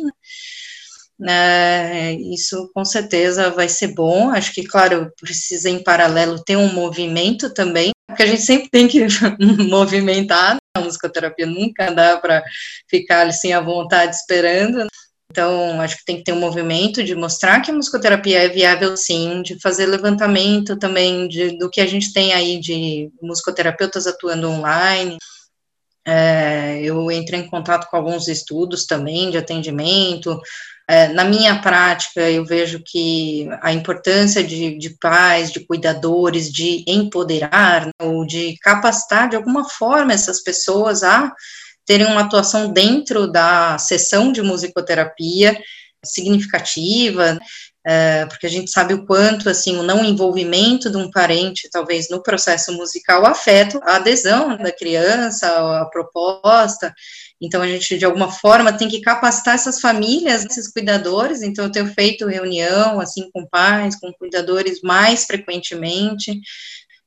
[1.17, 2.11] né?
[2.11, 4.29] É, isso com certeza vai ser bom.
[4.31, 8.87] Acho que, claro, precisa em paralelo ter um movimento também, porque a gente sempre tem
[8.87, 9.05] que
[9.69, 10.55] movimentar.
[10.55, 10.59] Né?
[10.77, 12.43] A musicoterapia nunca dá para
[12.89, 14.87] ficar assim à vontade esperando.
[15.31, 18.95] Então, acho que tem que ter um movimento de mostrar que a musicoterapia é viável,
[18.95, 24.49] sim, de fazer levantamento também de, do que a gente tem aí de musicoterapeutas atuando
[24.49, 25.17] online.
[26.07, 30.39] É, eu entrei em contato com alguns estudos também de atendimento,
[30.87, 36.83] é, na minha prática, eu vejo que a importância de, de pais, de cuidadores, de
[36.87, 41.33] empoderar, né, ou de capacitar de alguma forma essas pessoas a
[41.85, 45.57] terem uma atuação dentro da sessão de musicoterapia
[46.03, 47.39] significativa,
[47.85, 52.09] é, porque a gente sabe o quanto, assim, o não envolvimento de um parente, talvez,
[52.09, 55.47] no processo musical, afeta a adesão da criança,
[55.81, 56.93] a proposta,
[57.41, 61.41] então, a gente, de alguma forma, tem que capacitar essas famílias, esses cuidadores.
[61.41, 66.39] Então, eu tenho feito reunião, assim, com pais, com cuidadores mais frequentemente,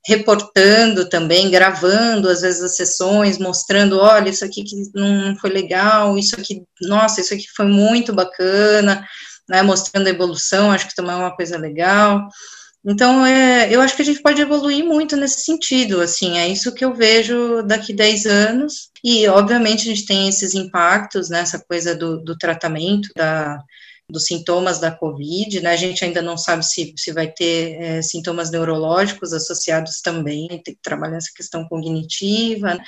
[0.06, 6.18] reportando também, gravando, às vezes, as sessões, mostrando, olha, isso aqui que não foi legal,
[6.18, 9.04] isso aqui, nossa, isso aqui foi muito bacana,
[9.48, 12.28] né, mostrando a evolução, acho que também é uma coisa legal.
[12.84, 16.72] Então, é, eu acho que a gente pode evoluir muito nesse sentido, assim, é isso
[16.72, 21.58] que eu vejo daqui 10 anos, e obviamente a gente tem esses impactos, né, essa
[21.58, 23.58] coisa do, do tratamento, da,
[24.10, 28.02] dos sintomas da Covid, né, a gente ainda não sabe se, se vai ter é,
[28.02, 32.80] sintomas neurológicos associados também, tem que trabalhar essa questão cognitiva, né,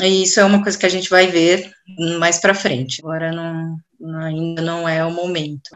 [0.00, 1.70] e isso é uma coisa que a gente vai ver
[2.18, 3.76] mais para frente, agora não,
[4.20, 5.70] ainda não é o momento.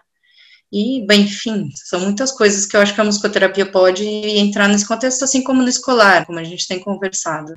[0.72, 4.87] E, bem, enfim, são muitas coisas que eu acho que a musicoterapia pode entrar nesse
[4.87, 7.55] contexto, assim como no escolar, como a gente tem conversado,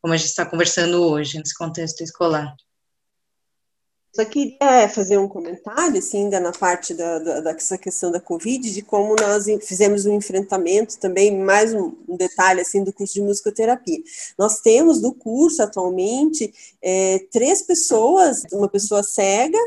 [0.00, 2.54] como a gente está conversando hoje, nesse contexto escolar.
[4.12, 8.72] Só queria fazer um comentário, assim, ainda na parte da, da, dessa questão da Covid,
[8.72, 13.98] de como nós fizemos um enfrentamento também, mais um, detalhe, assim, do curso de musicoterapia.
[14.36, 19.58] Nós temos do curso, atualmente, é, três pessoas, uma pessoa cega,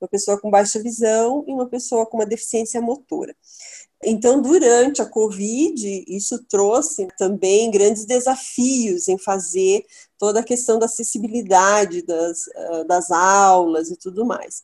[0.00, 3.36] uma pessoa com baixa visão e uma pessoa com uma deficiência motora.
[4.04, 9.84] Então, durante a Covid, isso trouxe também grandes desafios em fazer
[10.18, 14.62] toda a questão da acessibilidade das, ah, das aulas e tudo mais.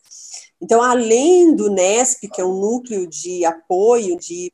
[0.61, 4.51] Então, além do NESP, que é um núcleo de apoio, de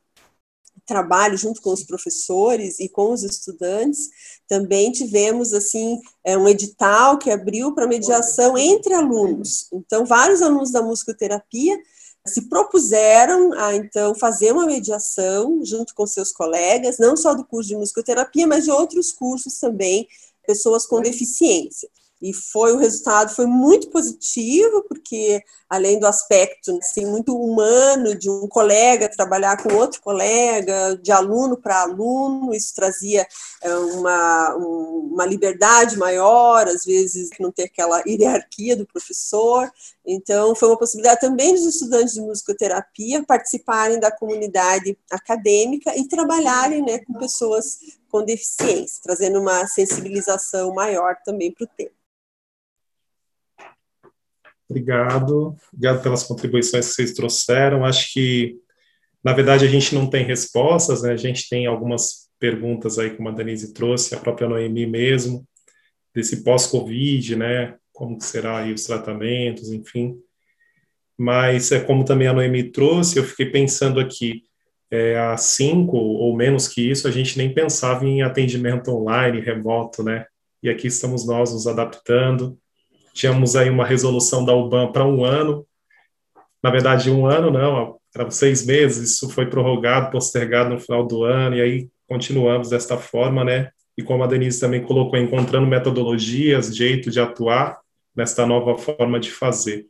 [0.86, 4.10] trabalho junto com os professores e com os estudantes,
[4.48, 9.68] também tivemos assim é, um edital que abriu para mediação entre alunos.
[9.74, 11.76] Então, vários alunos da musicoterapia
[12.26, 17.70] se propuseram a então fazer uma mediação junto com seus colegas, não só do curso
[17.70, 20.08] de musicoterapia, mas de outros cursos também,
[20.46, 21.90] pessoas com deficiência
[22.26, 28.30] e foi o resultado foi muito positivo porque além do aspecto assim, muito humano de
[28.30, 33.28] um colega trabalhar com outro colega de aluno para aluno isso trazia
[33.62, 39.72] é, uma, uma liberdade maior às vezes não ter aquela hierarquia do professor.
[40.06, 46.82] Então foi uma possibilidade também dos estudantes de musicoterapia participarem da comunidade acadêmica e trabalharem
[46.82, 47.78] né, com pessoas
[48.10, 52.05] com deficiência trazendo uma sensibilização maior também para o tema
[54.70, 57.86] Obrigado, obrigado pelas contribuições que vocês trouxeram.
[57.86, 58.58] Acho que,
[59.24, 61.12] na verdade, a gente não tem respostas, né?
[61.12, 65.48] A gente tem algumas perguntas aí, como a Denise trouxe, a própria Noemi mesmo,
[66.14, 67.76] desse pós-Covid, né?
[67.94, 70.18] Como será aí os tratamentos, enfim.
[71.18, 74.44] Mas, é como também a Noemi trouxe, eu fiquei pensando aqui,
[74.92, 80.04] é, há cinco ou menos que isso, a gente nem pensava em atendimento online, remoto,
[80.04, 80.26] né?
[80.62, 82.58] E aqui estamos nós nos adaptando,
[83.16, 85.66] Tínhamos aí uma resolução da UBAN para um ano,
[86.62, 91.24] na verdade, um ano não, eram seis meses, isso foi prorrogado, postergado no final do
[91.24, 93.70] ano, e aí continuamos desta forma, né?
[93.98, 97.80] E como a Denise também colocou, encontrando metodologias, jeito de atuar
[98.16, 99.86] nesta nova forma de fazer.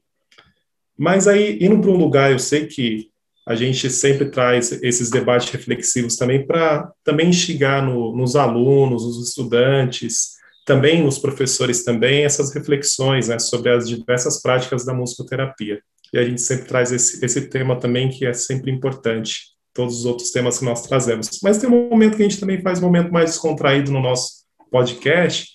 [0.96, 3.10] Mas aí, indo para um lugar, eu sei que
[3.48, 9.30] a gente sempre traz esses debates reflexivos também para também instigar no, nos alunos, nos
[9.30, 10.35] estudantes,
[10.66, 15.80] também os professores também essas reflexões né, sobre as diversas práticas da musicoterapia.
[16.12, 20.06] e a gente sempre traz esse, esse tema também que é sempre importante, todos os
[20.06, 21.30] outros temas que nós trazemos.
[21.44, 24.46] Mas tem um momento que a gente também faz um momento mais descontraído no nosso
[24.72, 25.50] podcast,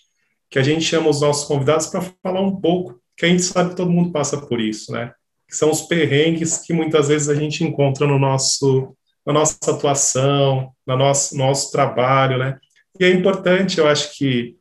[0.49, 3.71] que a gente chama os nossos convidados para falar um pouco, que a gente sabe
[3.71, 5.13] que todo mundo passa por isso, né?
[5.49, 8.95] Que são os perrengues que muitas vezes a gente encontra no nosso,
[9.27, 12.59] na nossa atuação, no nosso, nosso trabalho, né?
[12.99, 14.57] E é importante, eu acho que,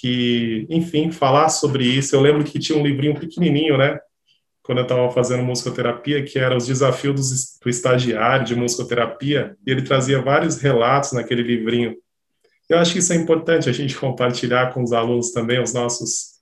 [0.00, 2.14] que, enfim, falar sobre isso.
[2.14, 3.98] Eu lembro que tinha um livrinho pequenininho, né?
[4.62, 9.82] Quando eu estava fazendo musicoterapia, que era os desafios do estagiário de musicoterapia, e ele
[9.82, 11.96] trazia vários relatos naquele livrinho
[12.68, 16.34] eu acho que isso é importante a gente compartilhar com os alunos também os nossos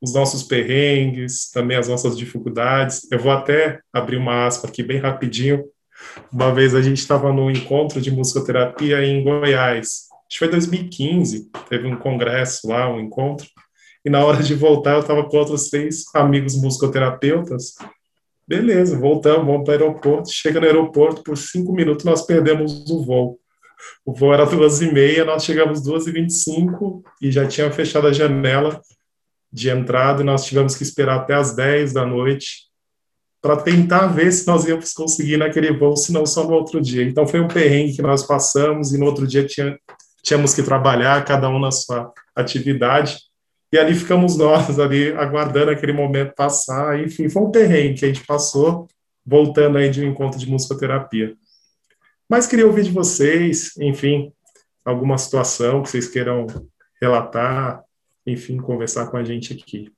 [0.00, 3.10] os nossos perrengues, também as nossas dificuldades.
[3.10, 5.64] Eu vou até abrir uma aspa aqui bem rapidinho.
[6.32, 10.07] Uma vez a gente estava no encontro de musicoterapia em Goiás.
[10.28, 13.46] Acho que foi 2015, teve um congresso lá, um encontro.
[14.04, 17.74] E na hora de voltar, eu estava com outros três amigos musicoterapeutas.
[18.46, 20.32] Beleza, voltamos, vamos para o aeroporto.
[20.32, 23.38] Chega no aeroporto, por cinco minutos nós perdemos o voo.
[24.04, 27.46] O voo era duas e meia, nós chegamos duas e vinte e cinco e já
[27.46, 28.80] tinha fechado a janela
[29.52, 32.68] de entrada e nós tivemos que esperar até as dez da noite
[33.40, 37.04] para tentar ver se nós íamos conseguir naquele voo, se não só no outro dia.
[37.04, 39.78] Então foi um perrengue que nós passamos e no outro dia tinha,
[40.28, 43.18] tínhamos que trabalhar, cada um na sua atividade.
[43.72, 47.02] E ali ficamos nós, ali, aguardando aquele momento passar.
[47.02, 48.86] Enfim, foi um perrengue que a gente passou,
[49.24, 51.34] voltando aí de um encontro de musicoterapia.
[52.28, 54.30] Mas queria ouvir de vocês, enfim,
[54.84, 56.46] alguma situação que vocês queiram
[57.00, 57.82] relatar,
[58.26, 59.90] enfim, conversar com a gente aqui.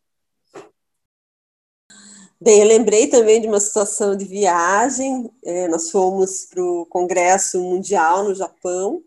[2.41, 5.29] Bem, eu lembrei também de uma situação de viagem.
[5.45, 9.03] É, nós fomos para o Congresso Mundial no Japão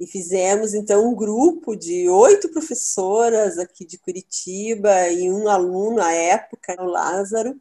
[0.00, 6.10] e fizemos então um grupo de oito professoras aqui de Curitiba e um aluno à
[6.10, 7.54] época, o Lázaro.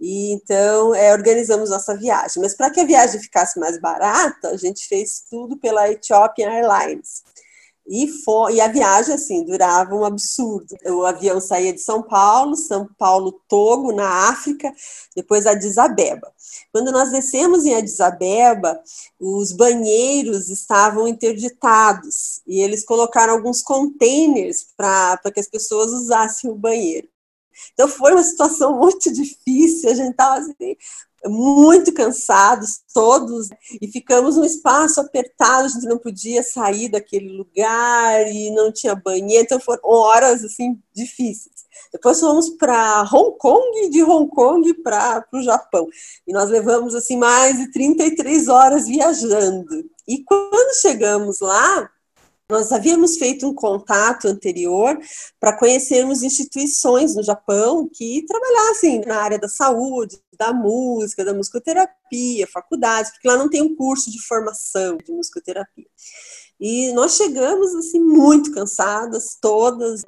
[0.00, 2.42] E então é, organizamos nossa viagem.
[2.42, 7.22] Mas para que a viagem ficasse mais barata, a gente fez tudo pela Ethiopian Airlines.
[7.88, 8.06] E,
[8.52, 10.74] e a viagem, assim, durava um absurdo.
[10.86, 14.72] O avião saía de São Paulo, São Paulo, Togo, na África,
[15.14, 16.32] depois Addis Abeba.
[16.72, 18.80] Quando nós descemos em Addis Abeba,
[19.20, 26.54] os banheiros estavam interditados e eles colocaram alguns containers para que as pessoas usassem o
[26.54, 27.08] banheiro.
[27.72, 30.76] Então foi uma situação muito difícil, a gente estava assim,
[31.28, 33.48] muito cansados todos
[33.80, 38.94] e ficamos num espaço apertado, a gente não podia sair daquele lugar e não tinha
[38.94, 41.66] banheiro, então foram horas assim difíceis.
[41.92, 45.86] Depois fomos para Hong Kong de Hong Kong para o Japão.
[46.26, 49.84] E nós levamos assim mais de 33 horas viajando.
[50.06, 51.90] E quando chegamos lá,
[52.48, 54.96] nós havíamos feito um contato anterior
[55.40, 62.46] para conhecermos instituições no Japão que trabalhassem na área da saúde, da música, da musicoterapia,
[62.46, 65.86] faculdades, porque lá não tem um curso de formação de musicoterapia.
[66.60, 70.04] E nós chegamos assim muito cansadas, todas,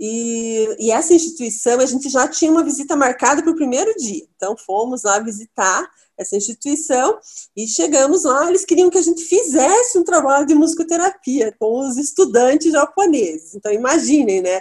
[0.00, 4.24] e, e, essa instituição, a gente já tinha uma visita marcada para o primeiro dia.
[4.36, 7.18] Então, fomos lá visitar essa instituição
[7.56, 8.48] e chegamos lá.
[8.48, 13.56] Eles queriam que a gente fizesse um trabalho de musicoterapia com os estudantes japoneses.
[13.56, 14.60] Então, imaginem, né?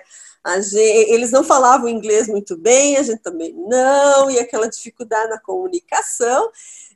[0.62, 5.40] Gente, eles não falavam inglês muito bem, a gente também não, e aquela dificuldade na
[5.40, 6.50] comunicação.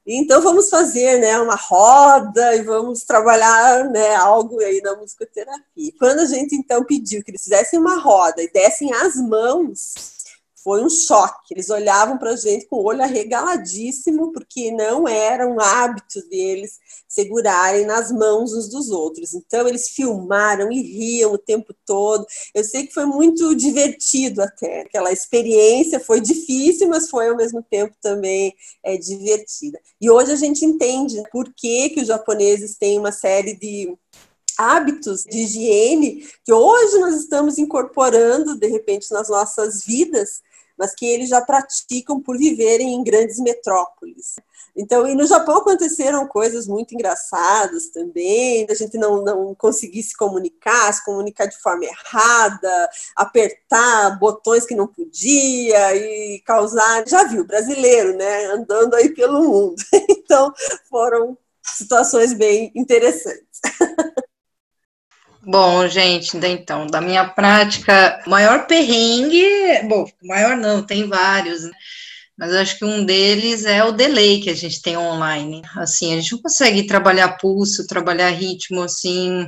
[0.05, 5.91] Então vamos fazer, né, uma roda e vamos trabalhar, né, algo aí na musicoterapia.
[5.99, 10.20] Quando a gente então pediu que eles fizessem uma roda e dessem as mãos
[10.63, 11.53] foi um choque.
[11.53, 16.79] Eles olhavam para a gente com o olho arregaladíssimo, porque não era um hábito deles
[17.07, 19.33] segurarem nas mãos uns dos outros.
[19.33, 22.25] Então, eles filmaram e riam o tempo todo.
[22.53, 24.81] Eu sei que foi muito divertido até.
[24.81, 28.53] Aquela experiência foi difícil, mas foi ao mesmo tempo também
[28.83, 29.79] é, divertida.
[29.99, 33.95] E hoje a gente entende por que, que os japoneses têm uma série de
[34.57, 40.41] hábitos de higiene que hoje nós estamos incorporando de repente nas nossas vidas
[40.81, 44.33] mas que eles já praticam por viverem em grandes metrópoles.
[44.75, 50.17] Então, e no Japão aconteceram coisas muito engraçadas também, da gente não, não conseguir se
[50.17, 57.45] comunicar, se comunicar de forma errada, apertar botões que não podia e causar, já viu,
[57.45, 59.75] brasileiro, né, andando aí pelo mundo.
[60.23, 60.53] Então,
[60.89, 63.59] foram situações bem interessantes.
[65.43, 69.43] Bom, gente, então, da minha prática, maior perrengue,
[69.87, 71.71] bom, maior não, tem vários, né?
[72.37, 75.61] mas acho que um deles é o delay que a gente tem online.
[75.75, 79.47] Assim, a gente não consegue trabalhar pulso, trabalhar ritmo, assim,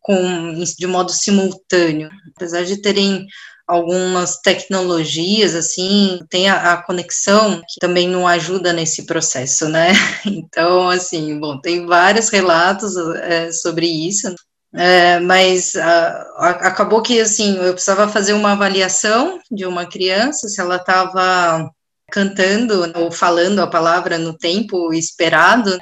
[0.00, 3.26] com, de modo simultâneo, apesar de terem
[3.66, 9.88] algumas tecnologias, assim, tem a, a, conexão que também não ajuda nesse processo, né?
[10.26, 14.32] Então, assim, bom, tem vários relatos é, sobre isso,
[14.76, 20.48] é, mas a, a, acabou que, assim, eu precisava fazer uma avaliação de uma criança,
[20.48, 21.70] se ela estava
[22.10, 25.76] cantando ou falando a palavra no tempo esperado,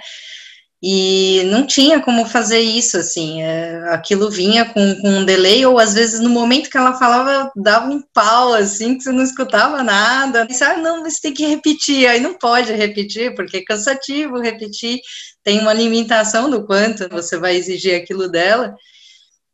[0.87, 5.79] e não tinha como fazer isso, assim, é, aquilo vinha com, com, um delay, ou
[5.79, 9.83] às vezes no momento que ela falava, dava um pau, assim, que você não escutava
[9.83, 14.39] nada, e ah, não, você tem que repetir, aí não pode repetir, porque é cansativo
[14.39, 15.01] repetir,
[15.45, 18.75] tem uma limitação do quanto você vai exigir aquilo dela,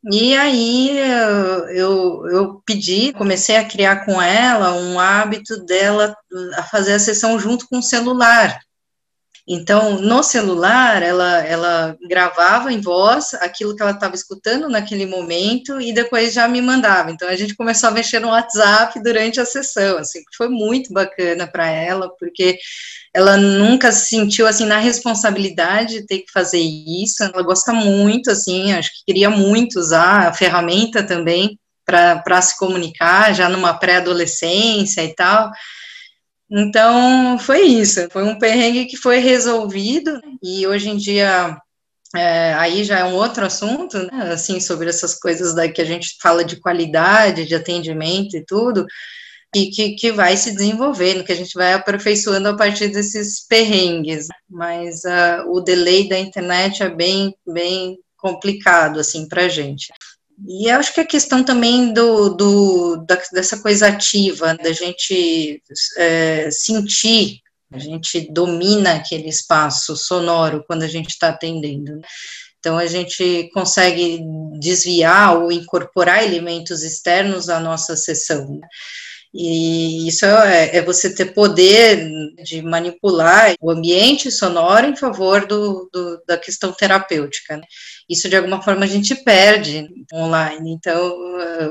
[0.09, 0.97] e aí
[1.75, 6.15] eu, eu pedi, comecei a criar com ela um hábito dela
[6.55, 8.59] a fazer a sessão junto com o celular,
[9.47, 15.81] então, no celular, ela, ela gravava em voz aquilo que ela estava escutando naquele momento
[15.81, 17.11] e depois já me mandava.
[17.11, 20.93] Então, a gente começou a mexer no WhatsApp durante a sessão, assim, que foi muito
[20.93, 22.57] bacana para ela, porque
[23.13, 27.23] ela nunca se sentiu, assim, na responsabilidade de ter que fazer isso.
[27.23, 33.33] Ela gosta muito, assim, acho que queria muito usar a ferramenta também para se comunicar,
[33.33, 35.51] já numa pré-adolescência e tal.
[36.51, 38.09] Então, foi isso.
[38.11, 41.57] Foi um perrengue que foi resolvido e hoje em dia
[42.15, 45.85] é, aí já é um outro assunto, né, assim, sobre essas coisas da que a
[45.85, 48.85] gente fala de qualidade, de atendimento e tudo,
[49.55, 54.27] e que, que vai se desenvolvendo, que a gente vai aperfeiçoando a partir desses perrengues,
[54.49, 59.91] mas uh, o delay da internet é bem, bem complicado, assim, para a gente.
[60.47, 65.61] E acho que a questão também do, do da, dessa coisa ativa, da gente
[65.97, 71.97] é, sentir, a gente domina aquele espaço sonoro quando a gente está atendendo.
[71.97, 72.01] Né?
[72.59, 74.19] Então, a gente consegue
[74.59, 78.59] desviar ou incorporar elementos externos à nossa sessão.
[79.33, 82.05] E isso é, é, você ter poder
[82.43, 87.55] de manipular o ambiente sonoro em favor do, do, da questão terapêutica.
[87.55, 87.63] Né?
[88.09, 90.73] Isso, de alguma forma, a gente perde online.
[90.73, 91.15] Então,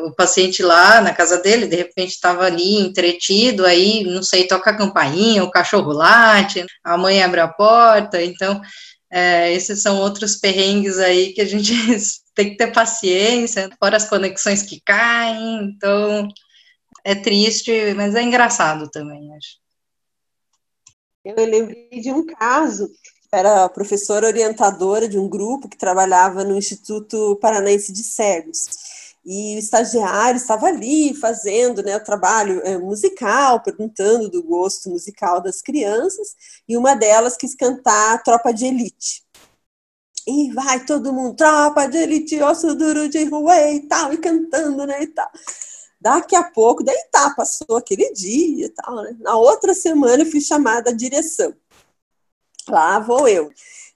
[0.06, 4.70] o paciente lá na casa dele, de repente, estava ali entretido, aí, não sei, toca
[4.70, 8.22] a campainha, o cachorro late, a mãe abre a porta.
[8.22, 8.58] Então,
[9.12, 11.74] é, esses são outros perrengues aí que a gente
[12.34, 15.64] tem que ter paciência, fora as conexões que caem.
[15.64, 16.26] Então,
[17.05, 19.59] é triste, mas é engraçado também, acho.
[21.24, 22.90] Eu lembrei de um caso,
[23.30, 28.68] era professora orientadora de um grupo que trabalhava no Instituto Paranaense de Cegos.
[29.24, 35.42] E o estagiário estava ali fazendo né, o trabalho é, musical, perguntando do gosto musical
[35.42, 36.34] das crianças,
[36.66, 39.22] e uma delas quis cantar Tropa de Elite.
[40.26, 44.86] E vai todo mundo, tropa de elite, osso duro de rua e tal, e cantando,
[44.86, 45.30] né, e tal.
[46.01, 49.16] Daqui a pouco, daí tá, passou aquele dia e tal, né?
[49.20, 51.55] Na outra semana eu fui chamada à direção.
[52.68, 53.51] Lá vou eu.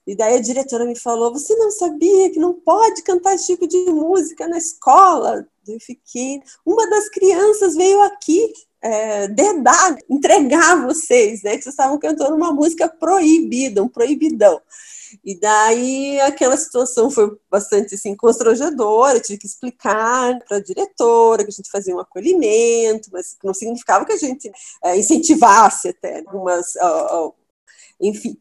[0.07, 3.67] E daí a diretora me falou: Você não sabia que não pode cantar esse tipo
[3.67, 5.47] de música na escola?
[5.67, 6.43] Eu fiquei.
[6.65, 8.53] Uma das crianças veio aqui
[8.83, 11.57] é, dedar, entregar vocês, né?
[11.57, 14.61] Que vocês estavam cantando uma música proibida, um proibidão.
[15.23, 21.45] E daí aquela situação foi bastante assim, constrangedora, eu tive que explicar para a diretora
[21.45, 24.51] que a gente fazia um acolhimento, mas não significava que a gente
[24.83, 26.75] é, incentivasse até algumas.
[26.77, 27.35] Uh, uh,
[28.01, 28.37] enfim.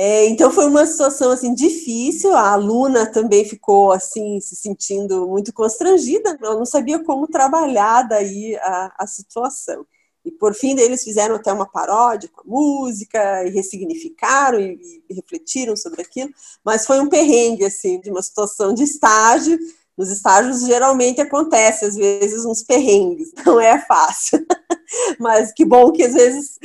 [0.00, 2.32] É, então foi uma situação assim difícil.
[2.34, 6.38] A aluna também ficou assim se sentindo muito constrangida.
[6.40, 9.84] Ela não sabia como trabalhar daí a, a situação.
[10.28, 15.14] E por fim, eles fizeram até uma paródia com a música e ressignificaram e, e,
[15.14, 16.30] refletiram sobre aquilo.
[16.62, 19.58] Mas foi um perrengue, assim, de uma situação de estágio.
[19.96, 24.46] Nos estágios geralmente acontece, às vezes, uns perrengues, não é fácil.
[25.18, 26.58] Mas que bom que, às vezes,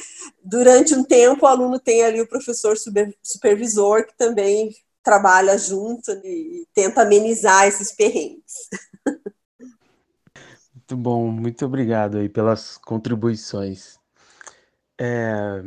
[0.43, 2.75] durante um tempo, o aluno tem ali o professor
[3.23, 8.53] supervisor que também trabalha junto e tenta amenizar esses perrengues.
[10.93, 13.97] Muito bom, muito obrigado aí pelas contribuições.
[14.95, 15.63] É...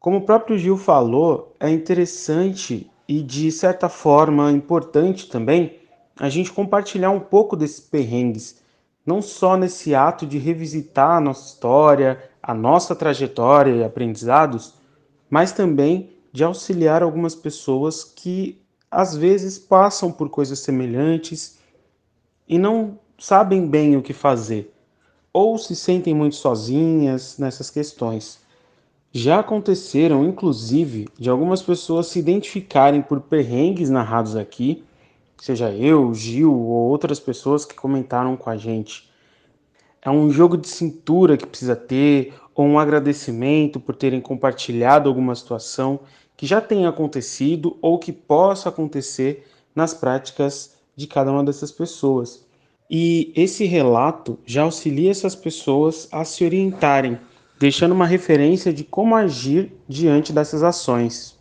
[0.00, 5.78] Como o próprio Gil falou, é interessante e de certa forma importante também
[6.18, 8.62] a gente compartilhar um pouco desses perrengues,
[9.04, 14.76] não só nesse ato de revisitar a nossa história, a nossa trajetória e aprendizados,
[15.28, 21.58] mas também de auxiliar algumas pessoas que às vezes passam por coisas semelhantes
[22.48, 24.72] e não sabem bem o que fazer
[25.32, 28.40] ou se sentem muito sozinhas nessas questões.
[29.10, 34.84] Já aconteceram, inclusive, de algumas pessoas se identificarem por perrengues narrados aqui
[35.42, 39.10] seja eu, Gil ou outras pessoas que comentaram com a gente.
[40.00, 45.34] É um jogo de cintura que precisa ter, ou um agradecimento por terem compartilhado alguma
[45.34, 45.98] situação
[46.36, 52.46] que já tenha acontecido ou que possa acontecer nas práticas de cada uma dessas pessoas.
[52.94, 57.18] E esse relato já auxilia essas pessoas a se orientarem,
[57.58, 61.38] deixando uma referência de como agir diante dessas ações.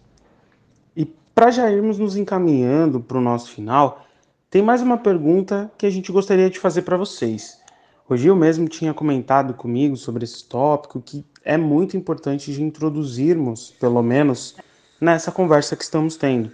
[0.96, 1.04] E
[1.36, 4.06] para já irmos nos encaminhando para o nosso final,
[4.50, 7.60] tem mais uma pergunta que a gente gostaria de fazer para vocês.
[8.08, 13.72] O Gil mesmo tinha comentado comigo sobre esse tópico que é muito importante de introduzirmos,
[13.78, 14.56] pelo menos,
[15.02, 16.50] nessa conversa que estamos tendo.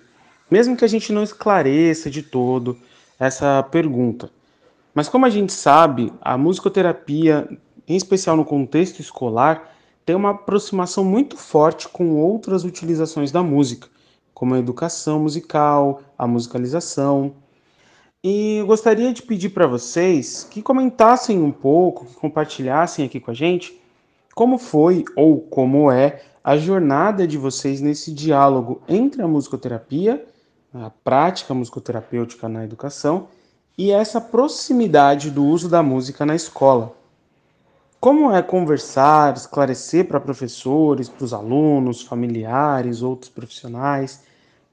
[0.49, 2.75] Mesmo que a gente não esclareça de todo
[3.19, 4.35] essa pergunta.
[4.97, 7.47] Mas como a gente sabe, a musicoterapia,
[7.87, 9.69] em especial no contexto escolar,
[10.03, 13.87] tem uma aproximação muito forte com outras utilizações da música,
[14.33, 17.35] como a educação musical, a musicalização.
[18.23, 23.35] E gostaria de pedir para vocês que comentassem um pouco, que compartilhassem aqui com a
[23.35, 23.79] gente
[24.33, 30.25] como foi ou como é a jornada de vocês nesse diálogo entre a musicoterapia,
[30.73, 33.27] a prática musicoterapêutica na educação
[33.77, 36.95] e essa proximidade do uso da música na escola.
[37.99, 44.21] Como é conversar, esclarecer para professores, para os alunos, familiares, outros profissionais?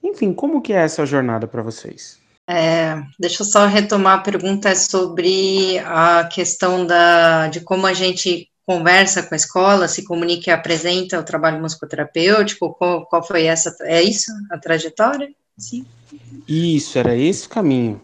[0.03, 2.19] Enfim, como que é essa jornada para vocês?
[2.47, 8.51] É, deixa eu só retomar a pergunta sobre a questão da, de como a gente
[8.67, 13.75] conversa com a escola, se comunica e apresenta o trabalho musicoterapêutico, qual, qual foi essa,
[13.83, 15.31] é isso, a trajetória?
[15.57, 15.87] Sim.
[16.47, 18.01] Isso, era esse caminho,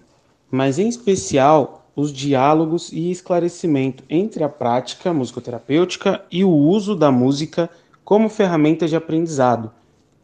[0.50, 7.10] mas em especial os diálogos e esclarecimento entre a prática musicoterapêutica e o uso da
[7.10, 7.68] música
[8.04, 9.72] como ferramenta de aprendizado.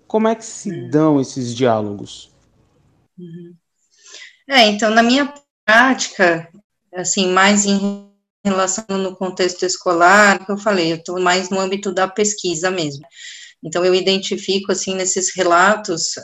[0.07, 2.31] Como é que se dão esses diálogos?
[3.18, 3.55] Uhum.
[4.49, 5.33] É, então, na minha
[5.64, 6.49] prática,
[6.95, 8.09] assim, mais em
[8.45, 13.05] relação no contexto escolar, que eu falei, eu estou mais no âmbito da pesquisa mesmo.
[13.62, 16.14] Então, eu identifico, assim, nesses relatos,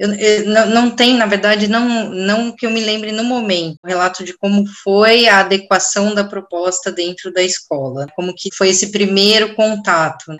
[0.00, 3.76] eu, eu, não, não tem, na verdade, não, não que eu me lembre no momento,
[3.84, 8.90] relato de como foi a adequação da proposta dentro da escola, como que foi esse
[8.90, 10.34] primeiro contato.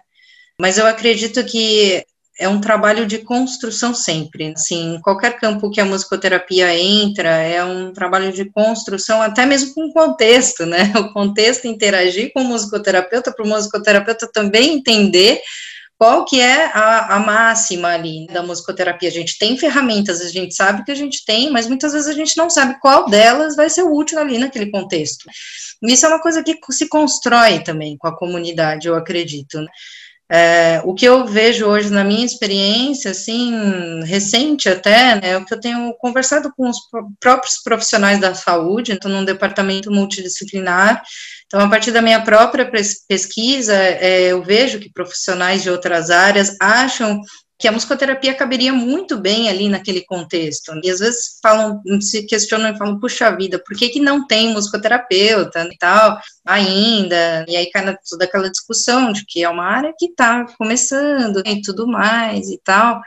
[0.58, 2.02] Mas eu acredito que
[2.38, 4.54] é um trabalho de construção sempre.
[4.56, 9.88] Assim, qualquer campo que a musicoterapia entra, é um trabalho de construção, até mesmo com
[9.88, 10.90] o contexto, né?
[10.96, 15.38] O contexto interagir com o musicoterapeuta, para o musicoterapeuta também entender
[16.00, 19.10] qual que é a, a, máxima ali da musicoterapia.
[19.10, 22.14] A gente tem ferramentas, a gente sabe que a gente tem, mas muitas vezes a
[22.14, 25.26] gente não sabe qual delas vai ser útil ali naquele contexto.
[25.82, 29.60] Isso é uma coisa que se constrói também com a comunidade, eu acredito.
[29.60, 29.66] Né?
[30.32, 35.44] É, o que eu vejo hoje na minha experiência, assim, recente até, né, é o
[35.44, 36.78] que eu tenho conversado com os
[37.20, 41.02] próprios profissionais da saúde, estou num departamento multidisciplinar,
[41.50, 42.70] então, a partir da minha própria
[43.08, 47.20] pesquisa, é, eu vejo que profissionais de outras áreas acham
[47.58, 50.72] que a musicoterapia caberia muito bem ali naquele contexto.
[50.80, 54.52] E às vezes falam, se questionam e falam, puxa vida, por que, que não tem
[54.52, 57.44] musicoterapeuta e tal, ainda?
[57.48, 61.60] E aí cai toda aquela discussão de que é uma área que está começando e
[61.60, 63.02] tudo mais e tal.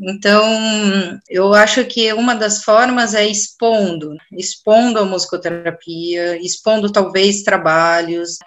[0.00, 8.38] Então, eu acho que uma das formas é expondo, expondo a musicoterapia, expondo talvez trabalhos,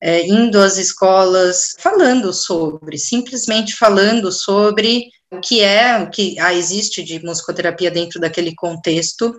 [0.00, 6.54] é, indo às escolas falando sobre, simplesmente falando sobre o que é, o que ah,
[6.54, 9.36] existe de musicoterapia dentro daquele contexto,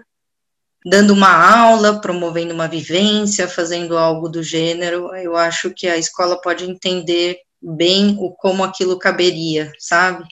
[0.85, 6.39] dando uma aula, promovendo uma vivência, fazendo algo do gênero, eu acho que a escola
[6.39, 10.23] pode entender bem o como aquilo caberia, sabe?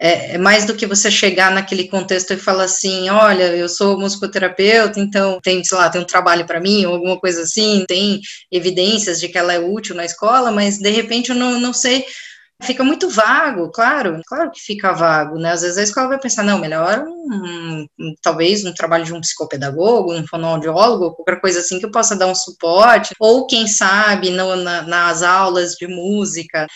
[0.00, 4.00] É, é, mais do que você chegar naquele contexto e falar assim, olha, eu sou
[4.00, 8.18] musicoterapeuta, então tem, sei lá, tem um trabalho para mim, ou alguma coisa assim, tem
[8.50, 12.06] evidências de que ela é útil na escola, mas de repente eu não, não sei,
[12.62, 16.44] fica muito vago, claro, claro que fica vago, né, às vezes a escola vai pensar,
[16.44, 21.78] não, melhor um, um, talvez um trabalho de um psicopedagogo, um fonoaudiólogo, qualquer coisa assim
[21.78, 26.66] que eu possa dar um suporte, ou quem sabe no, na, nas aulas de música,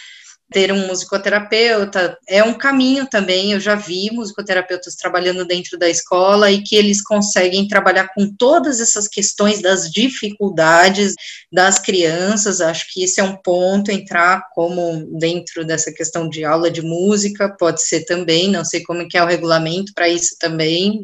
[0.55, 3.51] ter um musicoterapeuta é um caminho também.
[3.51, 8.81] Eu já vi musicoterapeutas trabalhando dentro da escola e que eles conseguem trabalhar com todas
[8.81, 11.15] essas questões das dificuldades
[11.53, 12.61] das crianças.
[12.61, 17.49] Acho que esse é um ponto entrar como dentro dessa questão de aula de música,
[17.59, 21.03] pode ser também, não sei como que é o regulamento para isso também.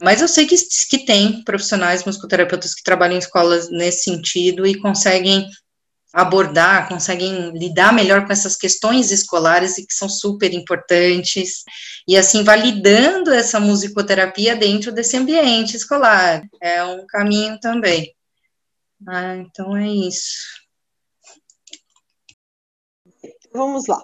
[0.00, 0.56] Mas eu sei que,
[0.88, 5.46] que tem profissionais musicoterapeutas que trabalham em escolas nesse sentido e conseguem
[6.16, 11.62] abordar, conseguem lidar melhor com essas questões escolares e que são super importantes,
[12.08, 16.42] e assim validando essa musicoterapia dentro desse ambiente escolar.
[16.58, 18.14] É um caminho também.
[19.06, 20.64] Ah, então é isso.
[23.52, 24.02] Vamos lá.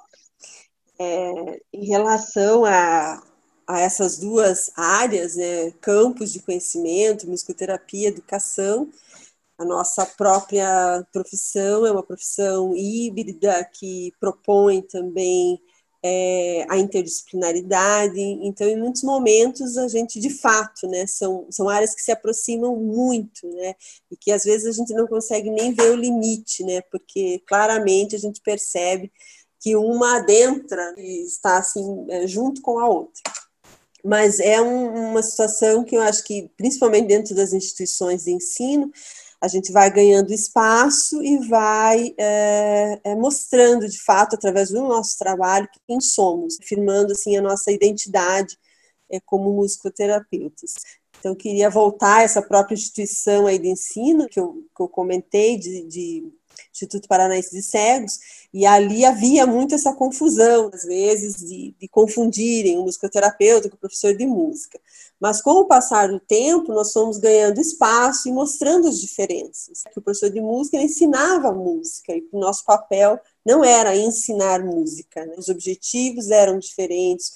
[0.99, 3.23] É, em relação a,
[3.67, 8.91] a essas duas áreas, né, campos de conhecimento, musicoterapia, educação,
[9.63, 15.61] a nossa própria profissão é uma profissão híbrida que propõe também
[16.05, 18.21] é, a interdisciplinaridade.
[18.21, 22.77] Então, em muitos momentos, a gente, de fato, né, são, são áreas que se aproximam
[22.77, 23.75] muito, né,
[24.11, 28.17] e que às vezes a gente não consegue nem ver o limite, né, porque claramente
[28.17, 29.13] a gente percebe
[29.61, 33.23] que uma adentra e está assim, é, junto com a outra
[34.05, 38.91] mas é um, uma situação que eu acho que, principalmente dentro das instituições de ensino,
[39.43, 45.19] a gente vai ganhando espaço e vai é, é, mostrando de fato através do nosso
[45.19, 48.57] trabalho quem somos, afirmando assim a nossa identidade
[49.11, 50.75] é, como musicoterapeutas.
[51.19, 55.59] Então, queria voltar a essa própria instituição aí de ensino que eu, que eu comentei
[55.59, 56.33] de, de
[56.73, 58.21] Instituto Paranaense de Cegos,
[58.53, 63.79] e ali havia muito essa confusão, às vezes, de, de confundirem o musicoterapeuta com o
[63.79, 64.79] professor de música.
[65.19, 69.83] Mas com o passar do tempo, nós fomos ganhando espaço e mostrando as diferenças.
[69.91, 75.27] Que o professor de música ensinava música e o nosso papel não era ensinar música.
[75.27, 75.35] Né?
[75.37, 77.33] Os objetivos eram diferentes,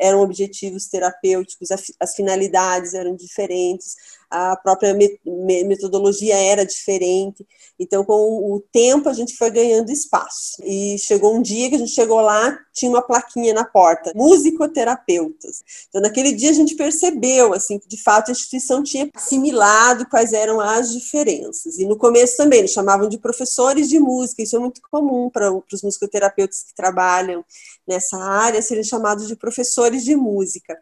[0.00, 3.94] eram objetivos terapêuticos, as finalidades eram diferentes,
[4.30, 4.94] a própria
[5.24, 7.46] metodologia era diferente.
[7.78, 10.62] Então, com o tempo, a gente foi ganhando espaço.
[10.64, 15.62] E chegou um dia que a gente chegou lá, tinha uma plaquinha na porta, musicoterapeutas.
[15.88, 20.32] Então, naquele dia, a gente percebeu, assim, que de fato a instituição tinha assimilado quais
[20.32, 21.78] eram as diferenças.
[21.78, 25.52] E no começo também, eles chamavam de professores de música, isso é muito comum para
[25.52, 27.44] os musicoterapeutas que trabalham
[27.86, 30.78] nessa área, serem chamados de professores de música.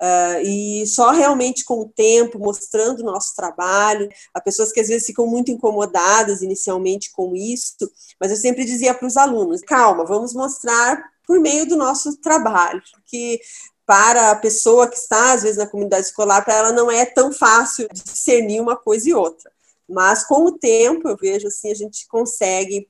[0.00, 4.86] Uh, e só realmente com o tempo, mostrando o nosso trabalho, há pessoas que às
[4.86, 7.90] vezes ficam muito incomodadas inicialmente com isso,
[8.20, 12.80] mas eu sempre dizia para os alunos: calma, vamos mostrar por meio do nosso trabalho,
[12.92, 13.40] porque
[13.84, 17.32] para a pessoa que está às vezes na comunidade escolar, para ela não é tão
[17.32, 19.50] fácil discernir uma coisa e outra.
[19.88, 22.88] Mas com o tempo, eu vejo assim, a gente consegue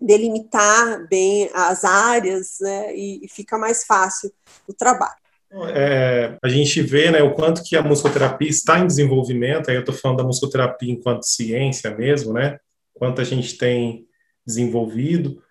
[0.00, 4.32] delimitar bem as áreas, né, e, e fica mais fácil
[4.66, 5.27] o trabalho.
[5.74, 9.80] É, a gente vê né, o quanto que a musicoterapia está em desenvolvimento, aí eu
[9.80, 12.58] estou falando da musicoterapia enquanto ciência mesmo, né?
[12.94, 14.06] Quanto a gente tem
[14.46, 15.42] desenvolvido,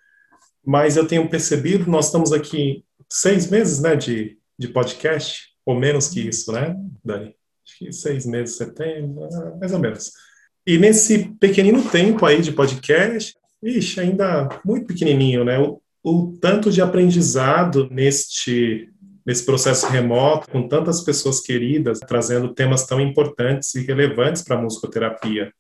[0.66, 6.10] mas eu tenho percebido, nós estamos aqui seis meses né, de, de podcast, ou menos
[6.10, 7.36] que isso, né, Dani?
[7.66, 9.28] Acho que seis meses, setembro,
[9.60, 10.12] mais ou menos.
[10.66, 15.58] E nesse pequenino tempo aí de podcast, ixi, ainda muito pequenininho, né?
[15.60, 18.90] O, o tanto de aprendizado neste
[19.28, 24.62] nesse processo remoto, com tantas pessoas queridas, trazendo temas tão importantes e relevantes para a
[24.62, 25.52] musicoterapia.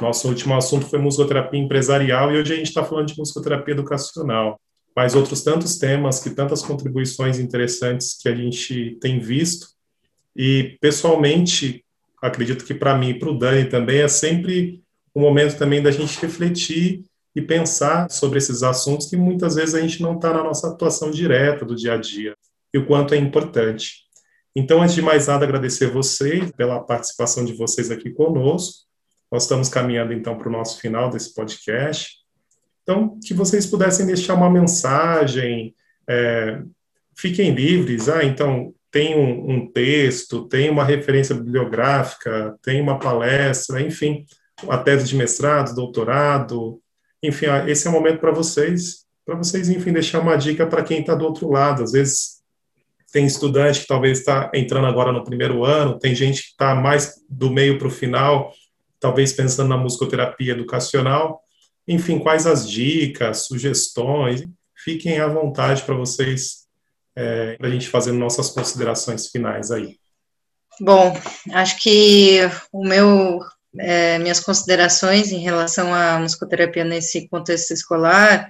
[0.00, 4.60] Nosso último assunto foi musicoterapia empresarial e hoje a gente está falando de musicoterapia educacional.
[4.94, 9.66] Mas outros tantos temas, que tantas contribuições interessantes que a gente tem visto.
[10.36, 11.84] E, pessoalmente,
[12.22, 14.84] acredito que para mim e para o Dani também é sempre
[15.16, 17.02] um momento também da gente refletir
[17.34, 21.10] e pensar sobre esses assuntos que muitas vezes a gente não está na nossa atuação
[21.10, 22.36] direta do dia a dia
[22.72, 24.08] e o quanto é importante.
[24.54, 28.86] Então, antes de mais nada, agradecer vocês pela participação de vocês aqui conosco.
[29.30, 32.16] Nós estamos caminhando, então, para o nosso final desse podcast.
[32.82, 35.74] Então, que vocês pudessem deixar uma mensagem,
[36.08, 36.62] é,
[37.16, 38.08] fiquem livres.
[38.08, 44.24] Ah, então, tem um, um, texto, tem uma referência bibliográfica, tem uma palestra, enfim,
[44.68, 46.80] a tese de mestrado, doutorado,
[47.22, 50.82] enfim, ah, esse é o momento para vocês, para vocês, enfim, deixar uma dica para
[50.82, 51.82] quem está do outro lado.
[51.82, 52.37] Às vezes
[53.12, 57.14] tem estudante que talvez está entrando agora no primeiro ano, tem gente que está mais
[57.28, 58.52] do meio para o final,
[59.00, 61.40] talvez pensando na musicoterapia educacional.
[61.86, 64.44] Enfim, quais as dicas, sugestões?
[64.76, 66.66] Fiquem à vontade para vocês,
[67.16, 69.96] é, para a gente fazer nossas considerações finais aí.
[70.80, 71.16] Bom,
[71.52, 72.40] acho que
[72.70, 73.40] o meu,
[73.78, 78.48] é, minhas considerações em relação à musicoterapia nesse contexto escolar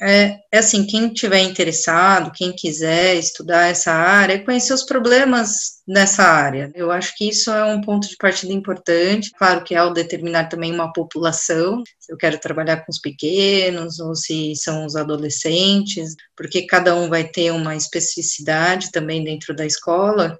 [0.00, 6.22] é, é, assim, quem tiver interessado, quem quiser estudar essa área, conhecer os problemas nessa
[6.22, 6.70] área.
[6.74, 9.30] Eu acho que isso é um ponto de partida importante.
[9.38, 14.14] Claro que ao determinar também uma população, se eu quero trabalhar com os pequenos ou
[14.14, 20.38] se são os adolescentes, porque cada um vai ter uma especificidade também dentro da escola.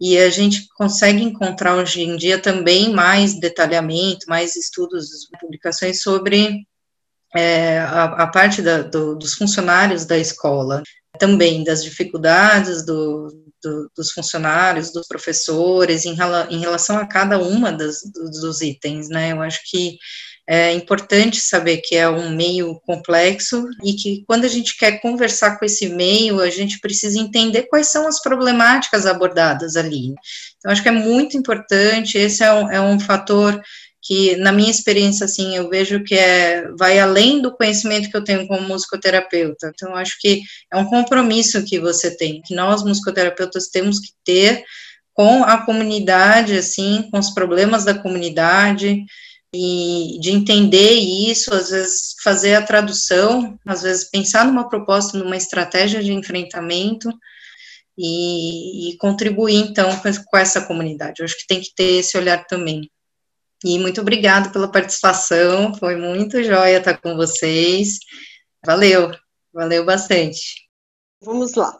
[0.00, 6.66] E a gente consegue encontrar hoje em dia também mais detalhamento, mais estudos, publicações sobre
[7.34, 10.82] é, a, a, parte da, do, dos funcionários da escola,
[11.18, 13.28] também das dificuldades do,
[13.62, 16.16] do, dos funcionários, dos professores, em,
[16.50, 19.32] em, relação a cada uma das, dos itens, né?
[19.32, 19.96] Eu acho que
[20.46, 25.58] é importante saber que é um meio complexo e que quando a gente quer conversar
[25.58, 30.12] com esse meio, a gente precisa entender quais são as problemáticas abordadas ali.
[30.58, 33.60] Então, acho que é muito importante, esse é um, é um fator
[34.04, 38.22] que, na minha experiência, assim, eu vejo que é, vai além do conhecimento que eu
[38.22, 39.72] tenho como musicoterapeuta.
[39.74, 44.62] Então, acho que é um compromisso que você tem, que nós, musicoterapeutas, temos que ter
[45.14, 49.04] com a comunidade, assim, com os problemas da comunidade,
[49.54, 55.36] e de entender isso, às vezes fazer a tradução, às vezes pensar numa proposta, numa
[55.36, 57.08] estratégia de enfrentamento
[57.96, 61.20] e, e contribuir então com, essa comunidade.
[61.20, 62.90] Eu acho que tem que ter esse olhar também.
[63.64, 67.98] E muito obrigado pela participação, foi muito jóia estar com vocês.
[68.64, 69.10] Valeu,
[69.52, 70.68] valeu bastante.
[71.22, 71.74] Vamos lá.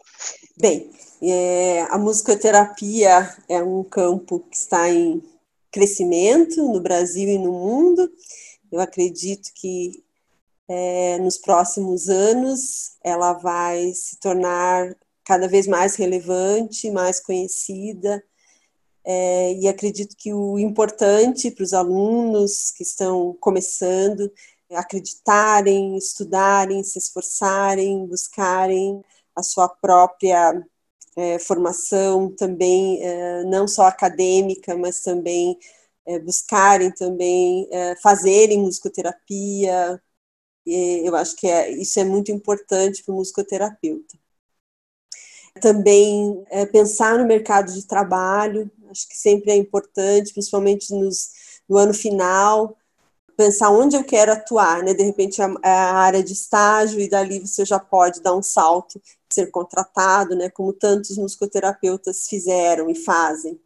[0.57, 0.91] Bem,
[1.23, 5.23] é, a musicoterapia é um campo que está em
[5.71, 8.11] crescimento no Brasil e no mundo.
[8.73, 10.03] Eu acredito que
[10.67, 18.23] é, nos próximos anos ela vai se tornar cada vez mais relevante, mais conhecida.
[19.07, 24.33] É, e acredito que o importante para os alunos que estão começando
[24.71, 29.03] é acreditarem, estudarem, se esforçarem, buscarem
[29.37, 30.53] a sua própria
[31.17, 35.59] é, formação também, é, não só acadêmica, mas também
[36.07, 40.03] é, buscarem também é, fazerem musicoterapia.
[40.67, 44.19] Eu acho que é, isso é muito importante para o musicoterapeuta.
[45.61, 51.31] Também é, pensar no mercado de trabalho, acho que sempre é importante, principalmente nos,
[51.69, 52.77] no ano final,
[53.37, 54.95] pensar onde eu quero atuar, né?
[54.95, 59.01] De repente a, a, área de estágio e dali você já pode dar um salto,
[59.31, 60.49] ser contratado, né?
[60.49, 63.61] Como tantos musicoterapeutas fizeram e fazem.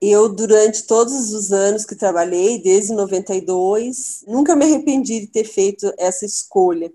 [0.00, 5.92] Eu, durante todos os anos que trabalhei, desde 92, nunca me arrependi de ter feito
[5.98, 6.92] essa escolha.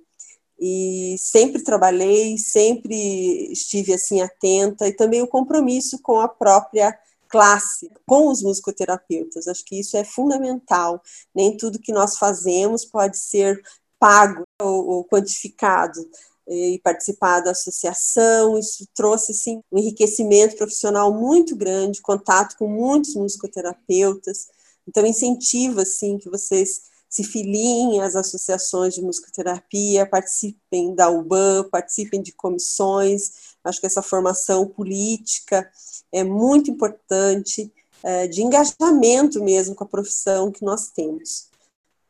[0.57, 6.97] E sempre trabalhei, sempre estive assim atenta e também o compromisso com a própria
[7.33, 9.47] classe com os musicoterapeutas.
[9.47, 11.01] Acho que isso é fundamental.
[11.33, 13.59] Nem tudo que nós fazemos pode ser
[13.97, 15.99] pago ou, ou quantificado
[16.47, 23.15] e participar da associação, isso trouxe assim, um enriquecimento profissional muito grande, contato com muitos
[23.15, 24.49] musicoterapeutas,
[24.85, 26.81] então incentiva assim, que vocês
[27.13, 34.01] se filiem às associações de musicoterapia, participem da UBAN, participem de comissões, acho que essa
[34.01, 35.69] formação política
[36.11, 41.49] é muito importante, é, de engajamento mesmo com a profissão que nós temos.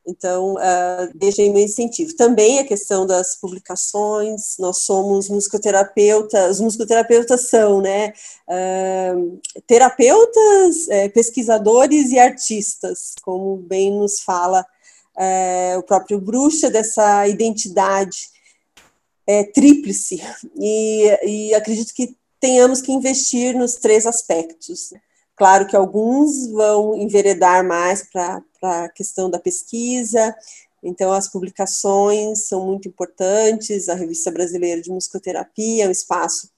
[0.08, 2.16] Então, uh, deixem meu incentivo.
[2.16, 8.14] Também a questão das publicações, nós somos musicoterapeutas, os musicoterapeutas são, né,
[8.47, 14.66] uh, terapeutas, pesquisadores e artistas, como bem nos fala
[15.18, 18.30] é, o próprio Bruxa, dessa identidade
[19.28, 20.22] é, tríplice,
[20.59, 24.93] e, e acredito que tenhamos que investir nos três aspectos.
[25.36, 30.36] Claro que alguns vão enveredar mais para a questão da pesquisa,
[30.84, 36.49] então as publicações são muito importantes, a Revista Brasileira de Musicoterapia é um espaço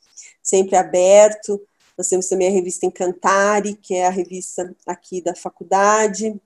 [0.42, 1.62] sempre aberto,
[1.98, 6.40] nós temos também a revista Encantare, que é a revista aqui da Faculdade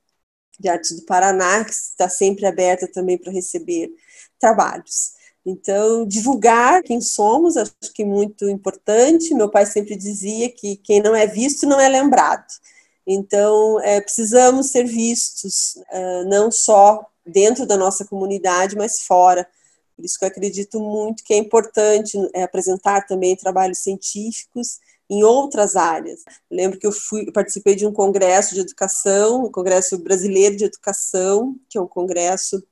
[0.60, 3.90] de Artes do Paraná, que está sempre aberta também para receber
[4.40, 5.14] trabalhos.
[5.46, 9.34] Então, divulgar quem somos, acho que é muito importante.
[9.34, 12.46] Meu pai sempre dizia que quem não é visto não é lembrado.
[13.08, 19.48] Então, é, precisamos ser vistos, uh, não só dentro da nossa comunidade, mas fora.
[19.96, 24.78] Por isso que eu acredito muito que é importante é, apresentar também trabalhos científicos
[25.10, 26.24] em outras áreas.
[26.50, 30.66] Eu lembro que eu fui, participei de um congresso de educação, o Congresso Brasileiro de
[30.66, 32.64] Educação, que é um congresso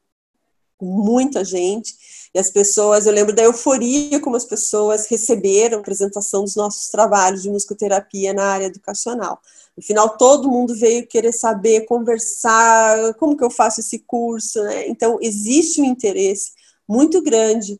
[0.78, 1.96] com muita gente,
[2.34, 6.90] e as pessoas, eu lembro da euforia como as pessoas receberam a apresentação dos nossos
[6.90, 9.42] trabalhos de musicoterapia na área educacional.
[9.76, 14.88] No final, todo mundo veio querer saber, conversar, como que eu faço esse curso, né?
[14.88, 16.52] Então, existe um interesse
[16.88, 17.80] muito grande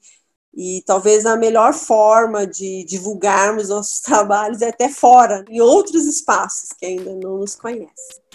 [0.56, 6.70] e talvez a melhor forma de divulgarmos nossos trabalhos é até fora, em outros espaços
[6.78, 8.28] que ainda não nos conhecem.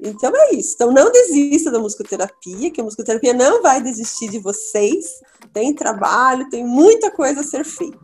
[0.00, 0.74] Então é isso.
[0.74, 5.20] Então não desista da musicoterapia, que a musicoterapia não vai desistir de vocês.
[5.52, 7.98] Tem trabalho, tem muita coisa a ser feita.